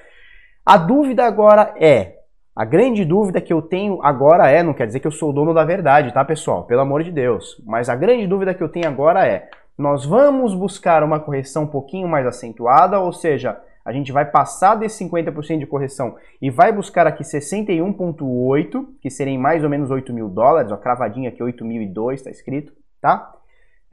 A 0.66 0.78
dúvida 0.78 1.26
agora 1.26 1.74
é, 1.80 2.18
A 2.56 2.66
grande 2.66 3.06
dúvida 3.06 3.40
que 3.40 3.54
eu 3.54 3.62
tenho 3.62 4.02
agora 4.04 4.50
é, 4.50 4.62
não 4.62 4.74
quer 4.74 4.86
dizer 4.86 5.00
que 5.00 5.08
eu 5.08 5.12
sou 5.12 5.30
o 5.30 5.34
dono 5.34 5.54
da 5.54 5.64
verdade, 5.64 6.14
tá, 6.14 6.24
pessoal? 6.24 6.66
Pelo 6.66 6.82
amor 6.82 7.02
de 7.02 7.12
Deus. 7.12 7.62
Mas 7.66 7.88
a 7.88 7.96
grande 7.96 8.28
dúvida 8.28 8.54
que 8.54 8.62
eu 8.62 8.68
tenho 8.70 8.88
agora 8.88 9.26
é: 9.26 9.50
nós 9.78 10.06
vamos 10.06 10.54
buscar 10.54 11.02
uma 11.02 11.20
correção 11.20 11.64
um 11.64 11.68
pouquinho 11.68 12.08
mais 12.08 12.26
acentuada, 12.26 13.00
ou 13.00 13.14
seja, 13.14 13.58
a 13.86 13.92
gente 13.92 14.12
vai 14.12 14.26
passar 14.26 14.76
desse 14.76 15.04
50% 15.04 15.60
de 15.60 15.66
correção 15.66 16.16
e 16.42 16.50
vai 16.50 16.72
buscar 16.72 17.08
aqui 17.08 17.24
61,8, 17.24 18.86
que 19.02 19.10
seriam 19.10 19.42
mais 19.42 19.64
ou 19.64 19.70
menos 19.70 19.90
8 19.90 20.14
mil 20.14 20.30
dólares, 20.30 20.72
ó, 20.72 20.78
cravadinha 20.78 21.30
aqui 21.30 21.42
8.002 21.42 22.14
está 22.16 22.30
escrito, 22.30 22.74
tá? 23.02 23.32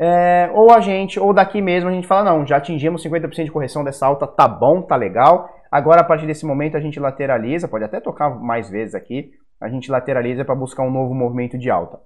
É, 0.01 0.49
ou 0.55 0.71
a 0.73 0.81
gente, 0.81 1.19
ou 1.19 1.35
daqui 1.35 1.61
mesmo 1.61 1.91
a 1.91 1.93
gente 1.93 2.07
fala, 2.07 2.31
não, 2.31 2.47
já 2.47 2.59
atingimos 2.59 3.03
50% 3.05 3.45
de 3.45 3.51
correção 3.51 3.83
dessa 3.83 4.07
alta, 4.07 4.29
tá 4.29 4.47
bom, 4.47 4.81
tá 4.81 4.95
legal, 4.95 5.51
agora 5.73 6.03
a 6.03 6.05
partir 6.05 6.25
desse 6.25 6.47
momento 6.47 6.77
a 6.77 6.81
gente 6.81 7.01
lateraliza, 7.01 7.67
pode 7.67 7.85
até 7.85 8.01
tocar 8.01 8.31
mais 8.31 8.71
vezes 8.71 8.95
aqui, 8.95 9.33
a 9.61 9.69
gente 9.69 9.91
lateraliza 9.91 10.45
para 10.45 10.55
buscar 10.55 10.85
um 10.85 10.91
novo 10.91 11.13
movimento 11.15 11.59
de 11.59 11.69
alta. 11.69 11.99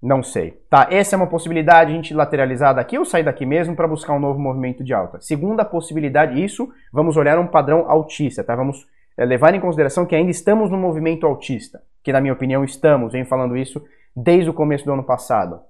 Não 0.00 0.22
sei. 0.22 0.52
Tá, 0.70 0.86
essa 0.90 1.14
é 1.14 1.18
uma 1.18 1.26
possibilidade, 1.26 1.90
a 1.90 1.94
gente 1.94 2.14
lateralizar 2.14 2.74
daqui 2.74 2.96
ou 2.96 3.04
sair 3.04 3.24
daqui 3.24 3.44
mesmo 3.44 3.74
para 3.74 3.88
buscar 3.88 4.14
um 4.14 4.20
novo 4.20 4.38
movimento 4.38 4.82
de 4.82 4.94
alta. 4.94 5.20
Segunda 5.20 5.64
possibilidade, 5.64 6.42
isso, 6.42 6.72
vamos 6.92 7.16
olhar 7.16 7.38
um 7.38 7.48
padrão 7.48 7.90
altista, 7.90 8.44
tá? 8.44 8.54
Vamos 8.54 8.86
é, 9.16 9.24
levar 9.24 9.54
em 9.54 9.60
consideração 9.60 10.06
que 10.06 10.14
ainda 10.14 10.30
estamos 10.30 10.70
no 10.70 10.78
movimento 10.78 11.26
altista, 11.26 11.82
que 12.02 12.12
na 12.12 12.20
minha 12.20 12.32
opinião 12.32 12.62
estamos, 12.64 13.12
venho 13.12 13.26
falando 13.26 13.56
isso 13.56 13.84
desde 14.14 14.48
o 14.48 14.54
começo 14.54 14.84
do 14.84 14.92
ano 14.92 15.02
passado. 15.02 15.60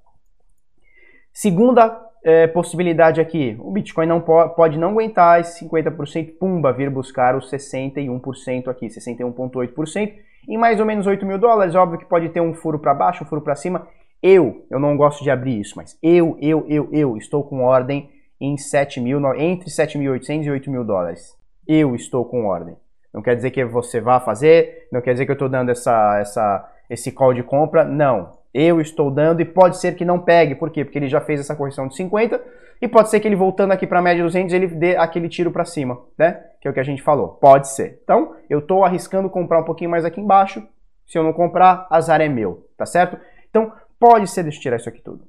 Segunda 1.40 1.96
é, 2.24 2.48
possibilidade 2.48 3.20
aqui, 3.20 3.56
o 3.60 3.70
Bitcoin 3.70 4.06
não 4.06 4.20
pode, 4.20 4.56
pode 4.56 4.76
não 4.76 4.90
aguentar 4.90 5.38
esse 5.38 5.64
50%, 5.64 6.36
pumba, 6.36 6.72
vir 6.72 6.90
buscar 6.90 7.36
os 7.36 7.48
61% 7.48 8.66
aqui, 8.66 8.88
61,8%, 8.88 10.14
em 10.48 10.58
mais 10.58 10.80
ou 10.80 10.84
menos 10.84 11.06
8 11.06 11.24
mil 11.24 11.38
dólares, 11.38 11.76
óbvio 11.76 11.96
que 11.96 12.06
pode 12.06 12.28
ter 12.30 12.40
um 12.40 12.54
furo 12.54 12.80
para 12.80 12.92
baixo, 12.92 13.22
um 13.22 13.26
furo 13.28 13.40
para 13.40 13.54
cima, 13.54 13.86
eu, 14.20 14.66
eu 14.68 14.80
não 14.80 14.96
gosto 14.96 15.22
de 15.22 15.30
abrir 15.30 15.60
isso, 15.60 15.74
mas 15.76 15.96
eu, 16.02 16.36
eu, 16.40 16.66
eu, 16.68 16.88
eu 16.92 17.16
estou 17.16 17.44
com 17.44 17.62
ordem 17.62 18.10
em 18.40 18.56
7 18.56 19.00
mil, 19.00 19.20
entre 19.36 19.70
7.800 19.70 20.42
e 20.42 20.50
8 20.50 20.68
mil 20.68 20.82
dólares. 20.82 21.36
Eu 21.68 21.94
estou 21.94 22.24
com 22.24 22.46
ordem. 22.46 22.76
Não 23.14 23.22
quer 23.22 23.36
dizer 23.36 23.52
que 23.52 23.64
você 23.64 24.00
vá 24.00 24.18
fazer, 24.18 24.88
não 24.90 25.00
quer 25.00 25.12
dizer 25.12 25.24
que 25.24 25.30
eu 25.30 25.34
estou 25.34 25.48
dando 25.48 25.70
essa, 25.70 26.18
essa, 26.18 26.68
esse 26.90 27.12
call 27.12 27.32
de 27.32 27.44
compra, 27.44 27.84
não. 27.84 28.37
Eu 28.58 28.80
estou 28.80 29.10
dando 29.10 29.40
e 29.40 29.44
pode 29.44 29.78
ser 29.78 29.94
que 29.94 30.04
não 30.04 30.18
pegue. 30.18 30.54
Por 30.54 30.70
quê? 30.70 30.84
Porque 30.84 30.98
ele 30.98 31.08
já 31.08 31.20
fez 31.20 31.40
essa 31.40 31.54
correção 31.54 31.86
de 31.86 31.94
50 31.94 32.42
e 32.80 32.88
pode 32.88 33.10
ser 33.10 33.20
que 33.20 33.28
ele 33.28 33.36
voltando 33.36 33.72
aqui 33.72 33.86
para 33.86 33.98
a 33.98 34.02
média 34.02 34.22
200 34.22 34.52
ele 34.52 34.66
dê 34.68 34.96
aquele 34.96 35.28
tiro 35.28 35.50
para 35.50 35.64
cima, 35.64 36.00
né? 36.18 36.40
Que 36.60 36.66
é 36.66 36.70
o 36.70 36.74
que 36.74 36.80
a 36.80 36.84
gente 36.84 37.02
falou. 37.02 37.28
Pode 37.28 37.68
ser. 37.68 38.00
Então, 38.02 38.34
eu 38.48 38.60
estou 38.60 38.84
arriscando 38.84 39.28
comprar 39.28 39.60
um 39.60 39.64
pouquinho 39.64 39.90
mais 39.90 40.04
aqui 40.04 40.20
embaixo. 40.20 40.66
Se 41.06 41.18
eu 41.18 41.22
não 41.22 41.32
comprar, 41.32 41.86
azar 41.90 42.20
é 42.20 42.28
meu, 42.28 42.66
tá 42.76 42.84
certo? 42.84 43.18
Então, 43.48 43.72
Pode 43.98 44.30
ser, 44.30 44.44
deixa 44.44 44.58
eu 44.58 44.62
tirar 44.62 44.76
isso 44.76 44.88
aqui 44.88 45.00
tudo. 45.00 45.24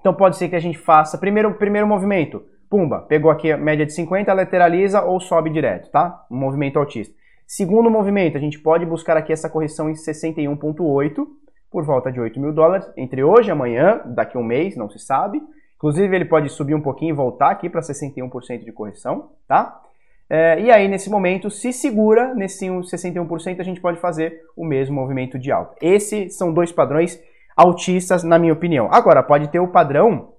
Então 0.00 0.12
pode 0.12 0.36
ser 0.36 0.48
que 0.48 0.56
a 0.56 0.60
gente 0.60 0.78
faça, 0.78 1.16
primeiro, 1.16 1.54
primeiro 1.54 1.86
movimento, 1.86 2.44
pumba, 2.68 3.00
pegou 3.00 3.30
aqui 3.30 3.52
a 3.52 3.56
média 3.56 3.86
de 3.86 3.92
50, 3.92 4.32
lateraliza 4.32 5.02
ou 5.02 5.20
sobe 5.20 5.50
direto, 5.50 5.90
tá? 5.90 6.26
Um 6.30 6.36
movimento 6.36 6.78
autista. 6.78 7.14
Segundo 7.46 7.90
movimento, 7.90 8.36
a 8.36 8.40
gente 8.40 8.58
pode 8.58 8.84
buscar 8.84 9.16
aqui 9.16 9.32
essa 9.32 9.48
correção 9.48 9.88
em 9.88 9.94
61.8, 9.94 11.26
por 11.70 11.84
volta 11.84 12.10
de 12.10 12.20
8 12.20 12.38
mil 12.40 12.52
dólares, 12.52 12.90
entre 12.96 13.22
hoje 13.22 13.48
e 13.48 13.52
amanhã, 13.52 14.00
daqui 14.06 14.36
a 14.36 14.40
um 14.40 14.44
mês, 14.44 14.76
não 14.76 14.88
se 14.88 14.98
sabe. 14.98 15.42
Inclusive 15.76 16.14
ele 16.14 16.24
pode 16.24 16.48
subir 16.48 16.74
um 16.74 16.80
pouquinho 16.80 17.10
e 17.10 17.16
voltar 17.16 17.50
aqui 17.50 17.68
para 17.68 17.80
61% 17.80 18.64
de 18.64 18.72
correção, 18.72 19.30
tá? 19.46 19.82
É, 20.28 20.60
e 20.60 20.70
aí, 20.70 20.88
nesse 20.88 21.08
momento, 21.08 21.50
se 21.50 21.72
segura 21.72 22.34
nesse 22.34 22.66
61%, 22.66 23.60
a 23.60 23.62
gente 23.62 23.80
pode 23.80 24.00
fazer 24.00 24.40
o 24.56 24.64
mesmo 24.64 24.94
movimento 24.94 25.38
de 25.38 25.52
alta. 25.52 25.76
Esses 25.80 26.36
são 26.36 26.52
dois 26.52 26.72
padrões 26.72 27.20
autistas, 27.56 28.24
na 28.24 28.38
minha 28.38 28.52
opinião. 28.52 28.88
Agora, 28.90 29.22
pode 29.22 29.48
ter 29.48 29.60
o 29.60 29.68
padrão 29.68 30.32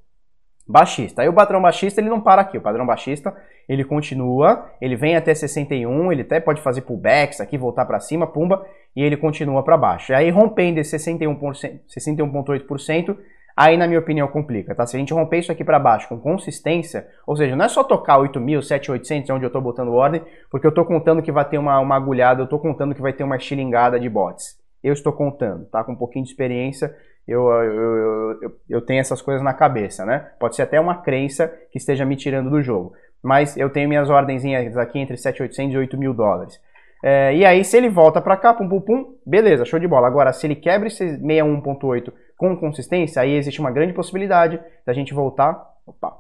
baixista. 0.68 1.22
Aí 1.22 1.30
o 1.30 1.34
padrão 1.34 1.62
baixista, 1.62 2.02
ele 2.02 2.10
não 2.10 2.20
para 2.20 2.42
aqui. 2.42 2.58
O 2.58 2.62
padrão 2.62 2.86
baixista, 2.86 3.36
ele 3.68 3.84
continua, 3.84 4.70
ele 4.82 4.96
vem 4.96 5.16
até 5.16 5.34
61, 5.34 6.12
ele 6.12 6.24
até 6.24 6.40
pode 6.40 6.62
fazer 6.62 6.82
pullbacks 6.82 7.40
aqui, 7.40 7.58
voltar 7.58 7.86
para 7.86 8.00
cima, 8.00 8.28
pumba, 8.28 8.66
e 8.96 9.04
ele 9.04 9.16
continua 9.16 9.64
para 9.64 9.78
baixo. 9.78 10.12
E 10.12 10.16
aí, 10.16 10.30
rompendo 10.30 10.80
esse 10.80 10.98
61,8%, 10.98 11.80
61 11.88 13.18
aí, 13.56 13.78
na 13.78 13.88
minha 13.88 14.00
opinião, 14.00 14.28
complica, 14.28 14.76
tá? 14.76 14.86
Se 14.86 14.96
a 14.96 15.00
gente 15.00 15.14
romper 15.14 15.40
isso 15.40 15.52
aqui 15.52 15.64
para 15.64 15.80
baixo 15.80 16.08
com 16.08 16.20
consistência, 16.20 17.08
ou 17.26 17.36
seja, 17.36 17.56
não 17.56 17.66
é 17.66 17.70
só 17.70 17.84
tocar 17.84 18.20
8.000, 18.20 18.60
7.800, 18.60 19.34
onde 19.34 19.46
eu 19.46 19.48
estou 19.48 19.62
botando 19.62 19.94
ordem, 19.94 20.22
porque 20.52 20.68
eu 20.68 20.70
estou 20.70 20.86
contando 20.86 21.24
que 21.24 21.32
vai 21.32 21.46
ter 21.46 21.58
uma, 21.58 21.80
uma 21.80 21.96
agulhada, 21.96 22.42
eu 22.42 22.46
estou 22.46 22.60
contando 22.60 22.94
que 22.94 23.02
vai 23.02 23.14
ter 23.14 23.24
uma 23.24 23.36
estilingada 23.36 24.00
de 24.00 24.08
bots 24.08 24.58
eu 24.84 24.94
estou 24.94 25.12
contando, 25.14 25.66
tá? 25.66 25.84
Com 25.84 25.94
um 25.94 25.96
pouquinho 25.96 26.26
de 26.26 26.32
experiência, 26.32 26.96
eu, 27.28 27.50
eu, 27.50 28.42
eu, 28.42 28.56
eu, 28.70 28.82
tenho 28.82 29.02
essas 29.02 29.22
coisas 29.22 29.44
na 29.44 29.54
cabeça, 29.54 30.06
né? 30.06 30.32
Pode 30.40 30.56
ser 30.56 30.62
até 30.62 30.80
uma 30.80 31.02
crença 31.02 31.48
que 31.72 31.78
esteja 31.78 32.06
me 32.06 32.16
tirando 32.16 32.50
do 32.50 32.62
jogo. 32.62 32.94
Mas 33.22 33.58
eu 33.58 33.70
tenho 33.70 33.90
minhas 33.90 34.10
ordenzinhas 34.10 34.78
aqui 34.78 34.98
entre 34.98 35.18
7.800 35.18 35.72
e 35.72 35.78
8 35.78 35.98
mil 35.98 36.14
dólares. 36.14 36.60
É, 37.04 37.36
e 37.36 37.46
aí, 37.46 37.64
se 37.66 37.76
ele 37.78 37.90
volta 37.90 38.22
para 38.22 38.38
cá, 38.38 38.54
pum, 38.54 38.68
pum, 38.68 38.80
pum, 38.82 39.18
beleza, 39.26 39.66
show 39.66 39.80
de 39.80 39.88
bola. 39.88 40.08
Agora, 40.08 40.32
se 40.32 40.48
ele 40.48 40.56
quebra 40.56 40.88
esse 40.88 41.18
61.8 41.18 42.14
com 42.38 42.56
consistência, 42.56 43.22
aí 43.22 43.34
existe 43.34 43.60
uma 43.60 43.72
grande 43.72 43.92
possibilidade 43.94 44.60
da 44.86 44.94
gente 44.94 45.14
voltar, 45.14 45.76
opa, 45.86 46.18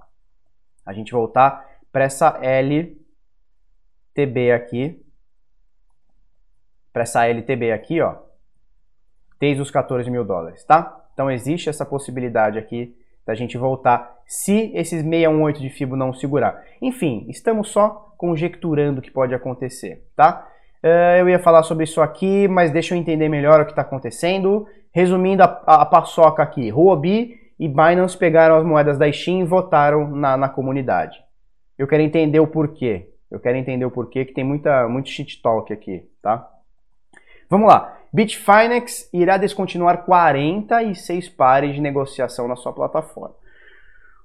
a 0.86 0.92
gente 0.94 1.12
voltar 1.12 1.66
para 1.92 2.04
essa 2.04 2.38
LTB 2.42 2.92
aqui, 4.52 5.02
para 6.92 7.04
essa 7.04 7.26
LTB 7.26 7.72
aqui, 7.72 8.02
ó, 8.02 8.27
desde 9.40 9.62
os 9.62 9.72
14 9.72 10.10
mil 10.10 10.24
dólares, 10.24 10.64
tá? 10.64 11.06
Então 11.14 11.32
existe 11.32 11.70
essa 11.70 11.86
possibilidade 11.86 12.60
aqui 12.60 12.96
da 13.26 13.36
gente 13.36 13.58
voltar 13.58 14.16
se 14.26 14.72
esses 14.74 15.02
618 15.02 15.60
de 15.60 15.70
FIBO 15.70 15.96
não 15.96 16.14
segurar. 16.14 16.64
Enfim, 16.82 17.26
estamos 17.28 17.70
só 17.70 18.14
conjecturando 18.18 19.00
o 19.00 19.02
que 19.02 19.12
pode 19.12 19.36
acontecer, 19.36 20.04
tá? 20.16 20.48
Uh, 20.84 21.18
eu 21.20 21.30
ia 21.30 21.40
falar 21.40 21.64
sobre 21.64 21.84
isso 21.84 22.02
aqui, 22.02 22.48
mas 22.48 22.72
deixa 22.72 22.94
eu 22.94 23.00
entender 23.00 23.28
melhor 23.28 23.60
o 23.60 23.66
que 23.66 23.72
está 23.72 23.82
acontecendo. 23.82 24.68
Resumindo 24.92 25.44
a, 25.44 25.64
a, 25.66 25.82
a, 25.82 25.86
paçoca 25.86 26.42
aqui, 26.42 26.72
Huobi 26.72 27.36
e 27.60 27.68
Binance 27.68 28.18
pegaram 28.18 28.56
as 28.56 28.64
moedas 28.64 28.98
da 28.98 29.12
Steam 29.12 29.42
e 29.42 29.44
votaram 29.44 30.10
na, 30.10 30.38
na 30.38 30.50
comunidade. 30.50 31.18
Eu 31.78 31.88
quero 31.88 32.04
entender 32.04 32.40
o 32.40 32.48
porquê. 32.48 33.10
Eu 33.30 33.40
quero 33.40 33.58
entender 33.58 33.86
o 33.86 33.92
porquê, 33.92 34.24
que 34.24 34.34
tem 34.34 34.44
muita, 34.44 34.88
muito 34.88 35.10
shit 35.10 35.42
talk 35.42 35.72
aqui, 35.74 36.08
tá? 36.22 36.50
Vamos 37.50 37.68
lá. 37.68 37.97
Bitfinex 38.14 39.10
irá 39.14 39.38
descontinuar 39.38 40.06
46 40.06 41.30
pares 41.30 41.76
de 41.76 41.82
negociação 41.82 42.48
na 42.48 42.56
sua 42.56 42.74
plataforma. 42.74 43.36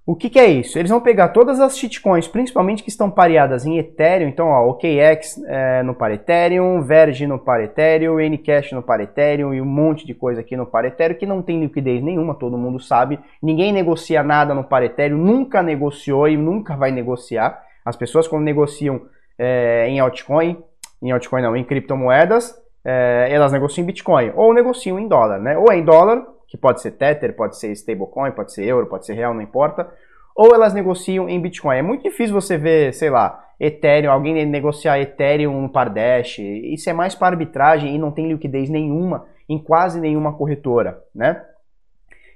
O 0.04 0.16
que, 0.16 0.28
que, 0.28 0.38
é 0.40 0.46
isso? 0.46 0.76
Eles 0.76 0.90
vão 0.90 1.00
pegar 1.00 1.28
todas 1.28 1.60
as 1.60 1.78
shitcoins, 1.78 2.26
principalmente 2.26 2.82
que 2.82 2.88
estão 2.88 3.08
pareadas 3.08 3.64
em 3.64 3.78
Ethereum, 3.78 4.26
então 4.26 4.48
ó, 4.48 4.68
OKX 4.68 5.40
é, 5.46 5.80
no 5.84 5.94
par 5.94 6.10
Ethereum, 6.10 6.82
Verge 6.82 7.24
no 7.24 7.38
par 7.38 7.62
Ethereum, 7.62 8.18
Ncash 8.18 8.72
no 8.72 8.82
par 8.82 9.00
Ethereum 9.00 9.54
e 9.54 9.60
um 9.60 9.64
monte 9.64 10.04
de 10.04 10.12
coisa 10.12 10.40
aqui 10.40 10.56
no 10.56 10.66
par 10.66 10.84
Ethereum 10.84 11.16
que 11.16 11.24
não 11.24 11.40
tem 11.40 11.60
liquidez 11.60 12.02
nenhuma, 12.02 12.34
todo 12.34 12.58
mundo 12.58 12.80
sabe. 12.80 13.20
Ninguém 13.40 13.72
negocia 13.72 14.24
nada 14.24 14.52
no 14.52 14.64
par 14.64 14.82
Ethereum, 14.82 15.18
nunca 15.18 15.62
negociou 15.62 16.26
e 16.26 16.36
nunca 16.36 16.76
vai 16.76 16.90
negociar. 16.90 17.62
As 17.84 17.94
pessoas 17.94 18.26
quando 18.26 18.42
negociam 18.42 19.02
é, 19.38 19.86
em 19.88 20.00
altcoin, 20.00 20.58
em 21.00 21.12
altcoin 21.12 21.42
não, 21.42 21.56
em 21.56 21.62
criptomoedas, 21.62 22.60
é, 22.84 23.28
elas 23.30 23.52
negociam 23.52 23.82
em 23.82 23.86
Bitcoin 23.86 24.32
ou 24.34 24.52
negociam 24.52 24.98
em 24.98 25.06
dólar, 25.06 25.38
né? 25.38 25.56
Ou 25.56 25.70
é 25.70 25.76
em 25.76 25.84
dólar, 25.84 26.26
que 26.46 26.56
pode 26.56 26.80
ser 26.80 26.92
Tether, 26.92 27.34
pode 27.34 27.56
ser 27.58 27.72
stablecoin, 27.72 28.32
pode 28.32 28.52
ser 28.52 28.64
euro, 28.64 28.86
pode 28.86 29.06
ser 29.06 29.14
real, 29.14 29.32
não 29.32 29.40
importa. 29.40 29.88
Ou 30.34 30.54
elas 30.54 30.74
negociam 30.74 31.28
em 31.28 31.40
Bitcoin. 31.40 31.76
É 31.76 31.82
muito 31.82 32.02
difícil 32.02 32.34
você 32.34 32.56
ver, 32.56 32.92
sei 32.94 33.10
lá, 33.10 33.44
Ethereum, 33.60 34.10
alguém 34.10 34.44
negociar 34.46 34.98
Ethereum 34.98 35.62
no 35.62 35.68
Pardash. 35.68 36.38
Isso 36.38 36.90
é 36.90 36.92
mais 36.92 37.14
para 37.14 37.28
arbitragem 37.28 37.94
e 37.94 37.98
não 37.98 38.10
tem 38.10 38.28
liquidez 38.28 38.68
nenhuma 38.68 39.26
em 39.48 39.58
quase 39.58 40.00
nenhuma 40.00 40.32
corretora, 40.32 41.02
né? 41.14 41.44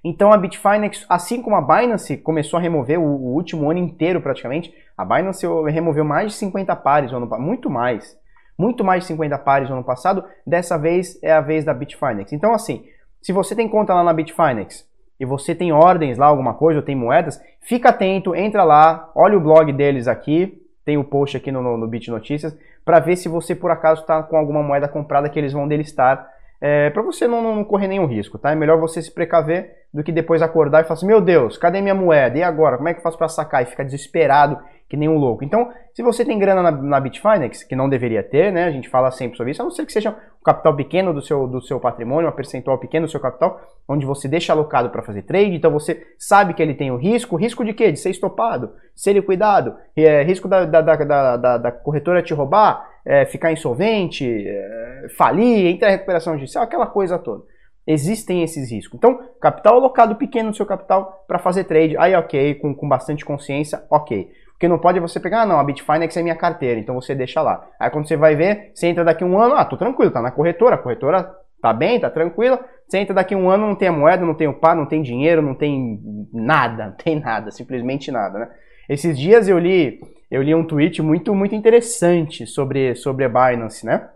Então 0.04 0.32
a 0.32 0.36
Bitfinex, 0.36 1.04
assim 1.08 1.42
como 1.42 1.56
a 1.56 1.60
Binance 1.60 2.16
começou 2.18 2.58
a 2.58 2.60
remover 2.60 3.00
o, 3.00 3.02
o 3.02 3.34
último 3.34 3.68
ano 3.68 3.80
inteiro 3.80 4.20
praticamente, 4.20 4.72
a 4.96 5.04
Binance 5.04 5.44
removeu 5.68 6.04
mais 6.04 6.30
de 6.30 6.38
50 6.38 6.76
pares, 6.76 7.10
muito 7.40 7.68
mais 7.68 8.16
muito 8.58 8.82
mais 8.82 9.02
de 9.02 9.08
50 9.08 9.38
pares 9.38 9.68
no 9.68 9.76
ano 9.76 9.84
passado, 9.84 10.24
dessa 10.46 10.78
vez 10.78 11.18
é 11.22 11.32
a 11.32 11.40
vez 11.40 11.64
da 11.64 11.74
Bitfinex. 11.74 12.32
Então, 12.32 12.54
assim, 12.54 12.84
se 13.20 13.32
você 13.32 13.54
tem 13.54 13.68
conta 13.68 13.94
lá 13.94 14.02
na 14.02 14.12
Bitfinex 14.12 14.86
e 15.18 15.24
você 15.24 15.54
tem 15.54 15.72
ordens 15.72 16.18
lá, 16.18 16.26
alguma 16.26 16.54
coisa, 16.54 16.80
ou 16.80 16.84
tem 16.84 16.94
moedas, 16.94 17.40
fica 17.60 17.90
atento, 17.90 18.34
entra 18.34 18.64
lá, 18.64 19.10
olha 19.14 19.36
o 19.36 19.40
blog 19.40 19.72
deles 19.72 20.08
aqui, 20.08 20.62
tem 20.84 20.96
o 20.96 21.04
post 21.04 21.36
aqui 21.36 21.50
no, 21.50 21.62
no, 21.62 21.76
no 21.76 21.88
Bit 21.88 22.10
Notícias, 22.10 22.56
para 22.84 23.00
ver 23.00 23.16
se 23.16 23.28
você 23.28 23.54
por 23.54 23.70
acaso 23.70 24.02
está 24.02 24.22
com 24.22 24.36
alguma 24.36 24.62
moeda 24.62 24.86
comprada 24.86 25.28
que 25.28 25.38
eles 25.38 25.52
vão 25.52 25.66
delistar, 25.66 26.30
é, 26.60 26.90
para 26.90 27.02
você 27.02 27.26
não, 27.26 27.42
não, 27.42 27.64
correr 27.64 27.88
nenhum 27.88 28.06
risco, 28.06 28.38
tá? 28.38 28.52
É 28.52 28.54
melhor 28.54 28.78
você 28.78 29.02
se 29.02 29.12
precaver 29.12 29.86
do 29.92 30.02
que 30.02 30.12
depois 30.12 30.42
acordar 30.42 30.80
e 30.80 30.84
falar 30.84 30.94
assim, 30.94 31.06
meu 31.06 31.20
Deus, 31.20 31.58
cadê 31.58 31.80
minha 31.80 31.94
moeda? 31.94 32.38
E 32.38 32.42
agora? 32.42 32.76
Como 32.76 32.88
é 32.88 32.94
que 32.94 32.98
eu 33.00 33.02
faço 33.02 33.18
para 33.18 33.28
sacar? 33.28 33.62
E 33.62 33.66
fica 33.66 33.84
desesperado 33.84 34.58
que 34.88 34.96
nem 34.96 35.08
um 35.08 35.18
louco. 35.18 35.44
Então, 35.44 35.72
se 35.92 36.02
você 36.02 36.24
tem 36.24 36.38
grana 36.38 36.62
na, 36.62 36.70
na 36.70 37.00
Bitfinex, 37.00 37.64
que 37.64 37.74
não 37.74 37.88
deveria 37.88 38.22
ter, 38.22 38.52
né? 38.52 38.64
A 38.64 38.70
gente 38.70 38.88
fala 38.88 39.10
sempre 39.10 39.36
sobre 39.36 39.50
isso, 39.50 39.60
a 39.60 39.64
não 39.64 39.70
ser 39.70 39.84
que 39.84 39.92
seja 39.92 40.10
um 40.10 40.44
capital 40.44 40.76
pequeno 40.76 41.12
do 41.12 41.20
seu, 41.20 41.46
do 41.48 41.60
seu 41.60 41.80
patrimônio, 41.80 42.30
um 42.30 42.32
percentual 42.32 42.78
pequeno 42.78 43.06
do 43.06 43.10
seu 43.10 43.18
capital, 43.18 43.60
onde 43.88 44.06
você 44.06 44.28
deixa 44.28 44.52
alocado 44.52 44.90
para 44.90 45.02
fazer 45.02 45.22
trade, 45.22 45.56
então 45.56 45.72
você 45.72 46.06
sabe 46.16 46.54
que 46.54 46.62
ele 46.62 46.74
tem 46.74 46.92
o 46.92 46.96
risco, 46.96 47.36
risco 47.36 47.64
de 47.64 47.72
quê? 47.72 47.90
De 47.90 47.98
ser 47.98 48.10
estopado, 48.10 48.70
ser 48.94 49.14
liquidado, 49.14 49.74
é, 49.96 50.22
risco 50.22 50.46
da, 50.46 50.64
da, 50.64 50.80
da, 50.80 51.36
da, 51.36 51.58
da 51.58 51.72
corretora 51.72 52.22
te 52.22 52.32
roubar, 52.32 52.88
é, 53.06 53.24
ficar 53.24 53.52
insolvente, 53.52 54.26
é, 54.26 55.06
falir, 55.16 55.66
entrar 55.66 55.88
em 55.88 55.92
recuperação 55.92 56.34
judicial, 56.34 56.64
aquela 56.64 56.86
coisa 56.86 57.18
toda. 57.18 57.44
Existem 57.86 58.42
esses 58.42 58.72
riscos. 58.72 58.98
Então, 58.98 59.20
capital 59.40 59.76
alocado 59.76 60.16
pequeno 60.16 60.48
no 60.48 60.54
seu 60.54 60.66
capital 60.66 61.24
para 61.28 61.38
fazer 61.38 61.64
trade, 61.64 61.96
aí 61.96 62.14
ok, 62.16 62.56
com, 62.56 62.74
com 62.74 62.88
bastante 62.88 63.24
consciência, 63.24 63.84
ok. 63.88 64.28
O 64.56 64.58
que 64.58 64.66
não 64.66 64.78
pode 64.78 64.98
é 64.98 65.00
você 65.00 65.20
pegar, 65.20 65.42
ah, 65.42 65.46
não, 65.46 65.60
a 65.60 65.64
Bitfinex 65.64 66.16
é 66.16 66.22
minha 66.22 66.34
carteira, 66.34 66.80
então 66.80 66.94
você 66.94 67.14
deixa 67.14 67.40
lá. 67.42 67.68
Aí 67.78 67.90
quando 67.90 68.08
você 68.08 68.16
vai 68.16 68.34
ver, 68.34 68.72
você 68.74 68.88
entra 68.88 69.04
daqui 69.04 69.22
um 69.22 69.38
ano, 69.38 69.54
ah, 69.54 69.64
tô 69.64 69.76
tranquilo, 69.76 70.10
tá 70.10 70.20
na 70.20 70.32
corretora, 70.32 70.74
a 70.74 70.78
corretora 70.78 71.30
tá 71.62 71.72
bem, 71.72 72.00
tá 72.00 72.10
tranquila. 72.10 72.58
Você 72.88 72.98
entra 72.98 73.14
daqui 73.14 73.36
um 73.36 73.50
ano, 73.50 73.66
não 73.66 73.74
tem 73.74 73.88
a 73.88 73.92
moeda, 73.92 74.24
não 74.24 74.34
tem 74.34 74.48
o 74.48 74.54
par, 74.54 74.74
não 74.74 74.86
tem 74.86 75.02
dinheiro, 75.02 75.42
não 75.42 75.54
tem 75.54 76.00
nada, 76.32 76.86
não 76.90 76.92
tem 76.92 77.20
nada, 77.20 77.50
simplesmente 77.50 78.10
nada, 78.10 78.38
né? 78.38 78.50
Esses 78.88 79.18
dias 79.18 79.48
eu 79.48 79.58
li, 79.58 80.00
eu 80.30 80.42
li 80.42 80.54
um 80.54 80.66
tweet 80.66 81.00
muito, 81.02 81.34
muito 81.34 81.54
interessante 81.54 82.46
sobre, 82.46 82.94
sobre 82.94 83.24
a 83.24 83.28
Binance, 83.28 83.86
né? 83.86 84.08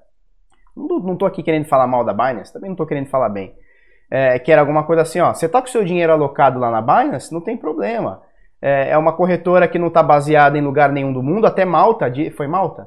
Não, 0.77 1.17
tô 1.17 1.27
aqui 1.27 1.43
querendo 1.43 1.67
falar 1.67 1.87
mal 1.87 2.05
da 2.05 2.13
Binance, 2.13 2.53
também 2.53 2.71
não 2.71 2.77
tô 2.77 2.87
querendo 2.87 3.09
falar 3.09 3.29
bem. 3.29 3.55
É, 4.11 4.39
que 4.39 4.51
era 4.51 4.61
alguma 4.61 4.85
coisa 4.85 5.03
assim, 5.03 5.21
ó, 5.21 5.33
você 5.33 5.49
tá 5.49 5.61
com 5.61 5.69
o 5.69 5.71
seu 5.71 5.85
dinheiro 5.85 6.13
alocado 6.13 6.59
lá 6.59 6.71
na 6.71 6.81
Binance, 6.81 7.33
não 7.33 7.41
tem 7.41 7.57
problema. 7.57 8.23
É, 8.61 8.91
é 8.91 8.99
uma 8.99 9.13
corretora 9.13 9.69
que 9.69 9.79
não 9.79 9.89
está 9.89 10.03
baseada 10.03 10.59
em 10.59 10.63
lugar 10.63 10.91
nenhum 10.91 11.13
do 11.13 11.23
mundo, 11.23 11.47
até 11.47 11.65
Malta, 11.65 12.11
de, 12.11 12.31
foi 12.31 12.47
Malta? 12.47 12.83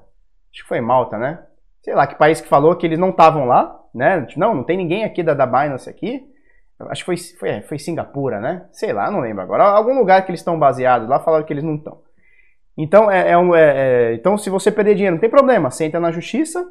Acho 0.52 0.64
que 0.64 0.68
foi 0.68 0.82
Malta, 0.82 1.18
né? 1.18 1.40
Sei 1.82 1.96
lá, 1.96 2.06
que 2.06 2.16
país 2.16 2.42
que 2.42 2.48
falou 2.48 2.76
que 2.76 2.86
eles 2.86 3.00
não 3.00 3.10
estavam 3.10 3.46
lá, 3.46 3.80
né? 3.94 4.28
Não, 4.36 4.54
não 4.54 4.64
tem 4.64 4.78
ninguém 4.78 5.04
aqui 5.04 5.24
da, 5.24 5.34
da 5.34 5.46
Binance 5.46 5.90
aqui. 5.90 6.30
Acho 6.90 7.02
que 7.02 7.06
foi, 7.06 7.18
foi, 7.40 7.50
é, 7.50 7.62
foi 7.62 7.80
Singapura, 7.80 8.40
né? 8.40 8.66
Sei 8.72 8.92
lá, 8.92 9.10
não 9.10 9.22
lembro 9.22 9.42
agora. 9.42 9.64
Algum 9.64 9.98
lugar 9.98 10.24
que 10.24 10.32
eles 10.32 10.42
estão 10.42 10.60
baseados 10.60 11.08
lá 11.08 11.20
falaram 11.20 11.46
que 11.46 11.54
eles 11.54 11.64
não 11.64 11.76
estão. 11.76 12.03
Então, 12.78 13.10
é, 13.10 13.32
é 13.32 13.38
um, 13.38 13.56
é, 13.56 13.62
é, 13.62 14.14
então, 14.16 14.38
se 14.38 14.50
você 14.50 14.72
perder 14.72 14.96
dinheiro, 14.96 15.16
não 15.16 15.22
tem 15.22 15.30
problema. 15.30 15.70
Você 15.70 15.86
entra 15.86 16.00
na 16.00 16.12
justiça, 16.12 16.66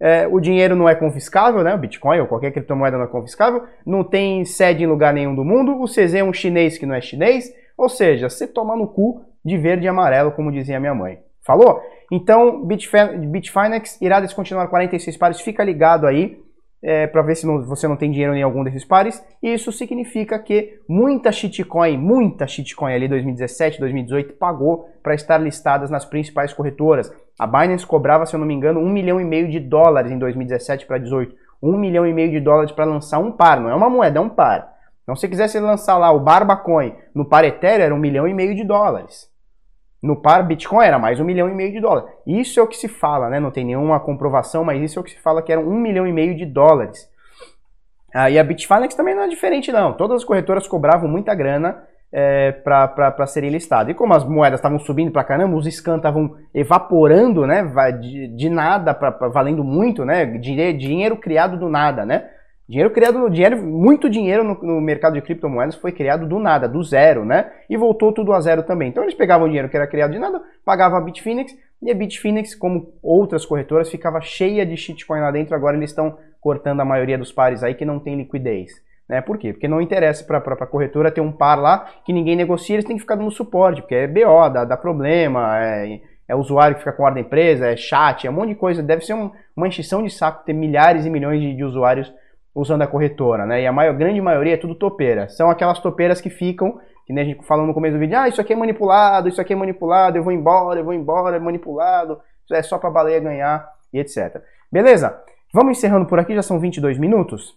é, 0.00 0.26
o 0.26 0.38
dinheiro 0.38 0.76
não 0.76 0.88
é 0.88 0.94
confiscável, 0.94 1.62
né? 1.62 1.74
O 1.74 1.78
Bitcoin 1.78 2.20
ou 2.20 2.26
qualquer 2.26 2.52
criptomoeda 2.52 2.98
não 2.98 3.04
é 3.04 3.08
confiscável, 3.08 3.62
não 3.86 4.04
tem 4.04 4.44
sede 4.44 4.84
em 4.84 4.86
lugar 4.86 5.14
nenhum 5.14 5.34
do 5.34 5.44
mundo. 5.44 5.80
O 5.80 5.86
CZ 5.86 6.14
é 6.14 6.24
um 6.24 6.32
chinês 6.32 6.76
que 6.76 6.86
não 6.86 6.94
é 6.94 7.00
chinês. 7.00 7.50
Ou 7.76 7.88
seja, 7.88 8.28
você 8.28 8.46
toma 8.46 8.76
no 8.76 8.86
cu 8.86 9.24
de 9.44 9.56
verde 9.56 9.86
e 9.86 9.88
amarelo, 9.88 10.32
como 10.32 10.52
dizia 10.52 10.78
minha 10.78 10.94
mãe. 10.94 11.18
Falou? 11.44 11.80
Então, 12.10 12.64
Bitfinex 12.64 14.00
irá 14.00 14.20
descontinuar 14.20 14.68
46 14.68 15.16
pares. 15.16 15.40
Fica 15.40 15.64
ligado 15.64 16.06
aí 16.06 16.38
é, 16.86 17.06
para 17.06 17.22
ver 17.22 17.34
se 17.34 17.46
não, 17.46 17.62
você 17.62 17.88
não 17.88 17.96
tem 17.96 18.10
dinheiro 18.10 18.34
em 18.34 18.42
algum 18.42 18.62
desses 18.62 18.84
pares. 18.84 19.24
Isso 19.42 19.72
significa 19.72 20.38
que 20.38 20.80
muita 20.86 21.32
shitcoin, 21.32 21.96
muita 21.96 22.46
shitcoin 22.46 22.92
ali 22.92 23.08
2017, 23.08 23.80
2018 23.80 24.34
pagou 24.34 24.90
para 25.02 25.14
estar 25.14 25.38
listadas 25.38 25.88
nas 25.88 26.04
principais 26.04 26.52
corretoras. 26.52 27.10
A 27.38 27.46
Binance 27.46 27.86
cobrava, 27.86 28.26
se 28.26 28.36
eu 28.36 28.38
não 28.38 28.46
me 28.46 28.52
engano, 28.52 28.80
um 28.80 28.90
milhão 28.90 29.18
e 29.18 29.24
meio 29.24 29.50
de 29.50 29.58
dólares 29.58 30.12
em 30.12 30.18
2017 30.18 30.84
para 30.84 30.98
2018. 30.98 31.42
Um 31.62 31.78
milhão 31.78 32.06
e 32.06 32.12
meio 32.12 32.30
de 32.30 32.38
dólares 32.38 32.70
para 32.70 32.84
lançar 32.84 33.18
um 33.18 33.32
par, 33.32 33.58
não 33.58 33.70
é 33.70 33.74
uma 33.74 33.88
moeda, 33.88 34.18
é 34.18 34.20
um 34.20 34.28
par. 34.28 34.74
Então, 35.02 35.16
se 35.16 35.26
quisesse 35.26 35.58
lançar 35.58 35.96
lá 35.96 36.12
o 36.12 36.20
Barbacoin 36.20 36.94
no 37.14 37.24
par 37.24 37.44
Ethereum, 37.44 37.84
era 37.84 37.94
um 37.94 37.98
milhão 37.98 38.28
e 38.28 38.34
meio 38.34 38.54
de 38.54 38.62
dólares. 38.62 39.32
No 40.04 40.16
par 40.16 40.46
Bitcoin 40.46 40.84
era 40.84 40.98
mais 40.98 41.18
um 41.18 41.24
milhão 41.24 41.48
e 41.48 41.54
meio 41.54 41.72
de 41.72 41.80
dólares. 41.80 42.10
Isso 42.26 42.60
é 42.60 42.62
o 42.62 42.66
que 42.66 42.76
se 42.76 42.88
fala, 42.88 43.30
né? 43.30 43.40
Não 43.40 43.50
tem 43.50 43.64
nenhuma 43.64 43.98
comprovação, 43.98 44.62
mas 44.62 44.82
isso 44.82 44.98
é 44.98 45.00
o 45.00 45.02
que 45.02 45.12
se 45.12 45.18
fala 45.18 45.40
que 45.40 45.50
era 45.50 45.58
um 45.58 45.80
milhão 45.80 46.06
e 46.06 46.12
meio 46.12 46.36
de 46.36 46.44
dólares. 46.44 47.10
Ah, 48.14 48.28
e 48.28 48.38
a 48.38 48.44
Bitfinex 48.44 48.94
também 48.94 49.14
não 49.14 49.22
é 49.22 49.28
diferente, 49.28 49.72
não. 49.72 49.94
Todas 49.94 50.18
as 50.18 50.24
corretoras 50.24 50.68
cobravam 50.68 51.08
muita 51.08 51.34
grana 51.34 51.84
é, 52.12 52.52
para 52.52 53.26
serem 53.26 53.48
listadas. 53.48 53.92
E 53.92 53.96
como 53.96 54.12
as 54.12 54.22
moedas 54.24 54.60
estavam 54.60 54.78
subindo 54.78 55.10
para 55.10 55.24
caramba, 55.24 55.56
os 55.56 55.64
scans 55.74 55.96
estavam 55.96 56.36
evaporando, 56.52 57.46
né? 57.46 57.62
De, 57.92 58.28
de 58.28 58.50
nada 58.50 58.92
para 58.92 59.10
valendo 59.30 59.64
muito, 59.64 60.04
né? 60.04 60.26
Dinheiro 60.26 61.16
criado 61.16 61.58
do 61.58 61.70
nada, 61.70 62.04
né? 62.04 62.28
Dinheiro 62.66 62.90
criado 62.90 63.28
dinheiro, 63.28 63.62
muito 63.62 64.08
dinheiro 64.08 64.42
no, 64.42 64.54
no, 64.54 64.80
mercado 64.80 65.12
de 65.12 65.20
criptomoedas 65.20 65.74
foi 65.74 65.92
criado 65.92 66.26
do 66.26 66.38
nada, 66.38 66.66
do 66.66 66.82
zero, 66.82 67.22
né? 67.22 67.52
E 67.68 67.76
voltou 67.76 68.10
tudo 68.10 68.32
a 68.32 68.40
zero 68.40 68.62
também. 68.62 68.88
Então 68.88 69.02
eles 69.02 69.14
pegavam 69.14 69.46
o 69.46 69.48
dinheiro 69.48 69.68
que 69.68 69.76
era 69.76 69.86
criado 69.86 70.12
de 70.12 70.18
nada, 70.18 70.42
pagavam 70.64 70.96
a 70.96 71.00
Bitfinex, 71.02 71.54
e 71.82 71.90
a 71.90 71.94
Bitfinex, 71.94 72.54
como 72.54 72.94
outras 73.02 73.44
corretoras, 73.44 73.90
ficava 73.90 74.18
cheia 74.22 74.64
de 74.64 74.74
shitcoin 74.74 75.20
lá 75.20 75.30
dentro. 75.30 75.54
Agora 75.54 75.76
eles 75.76 75.90
estão 75.90 76.16
cortando 76.40 76.80
a 76.80 76.84
maioria 76.84 77.18
dos 77.18 77.30
pares 77.30 77.62
aí 77.62 77.74
que 77.74 77.84
não 77.84 78.00
tem 78.00 78.16
liquidez. 78.16 78.70
Né? 79.06 79.20
Por 79.20 79.36
quê? 79.36 79.52
Porque 79.52 79.68
não 79.68 79.82
interessa 79.82 80.24
para 80.24 80.38
a 80.38 80.66
corretora 80.66 81.10
ter 81.10 81.20
um 81.20 81.30
par 81.30 81.56
lá 81.56 81.86
que 82.06 82.12
ninguém 82.14 82.34
negocia, 82.34 82.76
eles 82.76 82.86
têm 82.86 82.96
que 82.96 83.02
ficar 83.02 83.16
dando 83.16 83.30
suporte, 83.30 83.82
porque 83.82 83.94
é 83.94 84.06
BO, 84.06 84.48
dá, 84.48 84.64
dá 84.64 84.76
problema, 84.78 85.58
é, 85.62 86.00
é 86.26 86.34
usuário 86.34 86.76
que 86.76 86.80
fica 86.80 86.92
com 86.94 87.02
ordem 87.02 87.22
presa, 87.22 87.66
é 87.66 87.76
chat, 87.76 88.26
é 88.26 88.30
um 88.30 88.32
monte 88.32 88.48
de 88.48 88.54
coisa. 88.54 88.82
Deve 88.82 89.04
ser 89.04 89.12
um, 89.12 89.30
uma 89.54 89.68
encheção 89.68 90.02
de 90.02 90.08
saco 90.08 90.42
ter 90.46 90.54
milhares 90.54 91.04
e 91.04 91.10
milhões 91.10 91.38
de, 91.38 91.54
de 91.54 91.64
usuários 91.64 92.10
usando 92.54 92.82
a 92.82 92.86
corretora, 92.86 93.44
né? 93.44 93.62
E 93.62 93.66
a 93.66 93.72
maior, 93.72 93.94
grande 93.94 94.20
maioria 94.20 94.54
é 94.54 94.56
tudo 94.56 94.74
topeira. 94.74 95.28
São 95.28 95.50
aquelas 95.50 95.80
topeiras 95.80 96.20
que 96.20 96.30
ficam, 96.30 96.78
que 97.04 97.12
nem 97.12 97.24
a 97.24 97.26
gente 97.26 97.44
falou 97.44 97.66
no 97.66 97.74
começo 97.74 97.94
do 97.94 98.00
vídeo, 98.00 98.16
ah, 98.16 98.28
isso 98.28 98.40
aqui 98.40 98.52
é 98.52 98.56
manipulado, 98.56 99.28
isso 99.28 99.40
aqui 99.40 99.52
é 99.52 99.56
manipulado, 99.56 100.16
eu 100.16 100.22
vou 100.22 100.32
embora, 100.32 100.80
eu 100.80 100.84
vou 100.84 100.94
embora, 100.94 101.36
é 101.36 101.40
manipulado, 101.40 102.20
isso 102.44 102.54
é 102.54 102.62
só 102.62 102.78
para 102.78 102.90
baleia 102.90 103.18
ganhar 103.18 103.68
e 103.92 103.98
etc. 103.98 104.40
Beleza? 104.70 105.20
Vamos 105.52 105.78
encerrando 105.78 106.06
por 106.06 106.18
aqui, 106.18 106.34
já 106.34 106.42
são 106.42 106.58
22 106.58 106.98
minutos. 106.98 107.56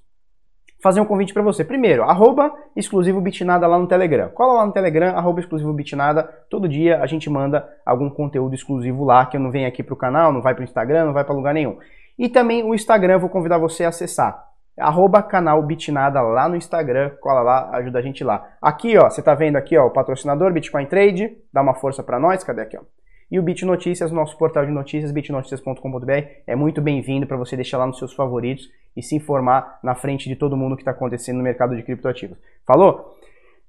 Fazer 0.81 1.01
um 1.01 1.05
convite 1.05 1.33
para 1.33 1.41
você. 1.41 1.63
Primeiro, 1.63 2.03
arroba 2.03 2.53
exclusivo 2.75 3.19
bitnada 3.19 3.65
lá 3.65 3.79
no 3.79 3.87
Telegram. 3.87 4.29
Cola 4.29 4.53
lá 4.53 4.65
no 4.67 4.71
Telegram, 4.71 5.17
arroba 5.17 5.39
exclusivo 5.39 5.73
bitnada. 5.73 6.23
Todo 6.51 6.69
dia 6.69 7.01
a 7.01 7.07
gente 7.07 7.27
manda 7.29 7.67
algum 7.83 8.09
conteúdo 8.09 8.53
exclusivo 8.53 9.03
lá, 9.03 9.25
que 9.25 9.39
não 9.39 9.49
vem 9.49 9.65
aqui 9.65 9.81
pro 9.81 9.95
canal, 9.95 10.31
não 10.31 10.41
vai 10.41 10.53
pro 10.53 10.63
Instagram, 10.63 11.05
não 11.05 11.13
vai 11.13 11.23
para 11.23 11.33
lugar 11.33 11.53
nenhum. 11.53 11.77
E 12.17 12.29
também 12.29 12.63
o 12.63 12.75
Instagram, 12.75 13.17
vou 13.17 13.29
convidar 13.29 13.57
você 13.57 13.83
a 13.83 13.89
acessar 13.89 14.46
arroba 14.77 15.23
canal 15.23 15.61
Bitnada 15.63 16.21
lá 16.21 16.47
no 16.47 16.55
Instagram, 16.55 17.11
cola 17.19 17.41
lá, 17.41 17.69
ajuda 17.77 17.99
a 17.99 18.01
gente 18.01 18.23
lá. 18.23 18.47
Aqui, 18.61 18.97
ó, 18.97 19.09
você 19.09 19.21
tá 19.21 19.33
vendo 19.33 19.55
aqui, 19.55 19.77
ó, 19.77 19.87
o 19.87 19.91
patrocinador 19.91 20.51
Bitcoin 20.53 20.85
Trade, 20.85 21.37
dá 21.51 21.61
uma 21.61 21.73
força 21.75 22.03
para 22.03 22.19
nós, 22.19 22.43
cadê 22.43 22.61
aqui, 22.61 22.77
ó? 22.77 22.81
E 23.29 23.37
o 23.37 23.43
Bit 23.43 23.65
Notícias, 23.65 24.09
nosso 24.09 24.37
portal 24.37 24.65
de 24.65 24.71
notícias, 24.71 25.11
bitnoticias.com.br, 25.11 26.11
é 26.47 26.55
muito 26.55 26.81
bem-vindo 26.81 27.27
para 27.27 27.35
você 27.35 27.57
deixar 27.57 27.77
lá 27.77 27.85
nos 27.85 27.97
seus 27.97 28.13
favoritos 28.13 28.69
e 28.95 29.03
se 29.03 29.15
informar 29.17 29.79
na 29.83 29.95
frente 29.95 30.29
de 30.29 30.35
todo 30.35 30.55
mundo 30.55 30.77
que 30.77 30.81
está 30.81 30.91
acontecendo 30.91 31.37
no 31.37 31.43
mercado 31.43 31.75
de 31.75 31.83
criptoativos. 31.83 32.37
Falou? 32.65 33.17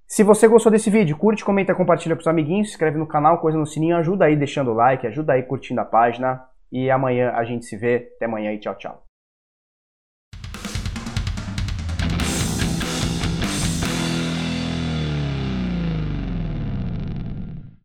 Se 0.06 0.22
você 0.22 0.46
gostou 0.46 0.70
desse 0.70 0.88
vídeo, 0.88 1.16
curte, 1.16 1.44
comenta, 1.44 1.74
compartilha 1.74 2.14
com 2.14 2.20
os 2.20 2.26
amiguinhos, 2.26 2.68
se 2.68 2.74
inscreve 2.74 2.96
no 2.96 3.06
canal, 3.06 3.38
coisa 3.38 3.58
no 3.58 3.66
sininho, 3.66 3.96
ajuda 3.96 4.26
aí 4.26 4.36
deixando 4.36 4.70
o 4.70 4.74
like, 4.74 5.06
ajuda 5.06 5.32
aí 5.32 5.42
curtindo 5.42 5.80
a 5.80 5.84
página. 5.84 6.42
E 6.70 6.90
amanhã 6.90 7.32
a 7.34 7.44
gente 7.44 7.66
se 7.66 7.76
vê. 7.76 8.12
Até 8.16 8.26
amanhã 8.26 8.52
e 8.52 8.58
tchau, 8.58 8.74
tchau. 8.76 9.07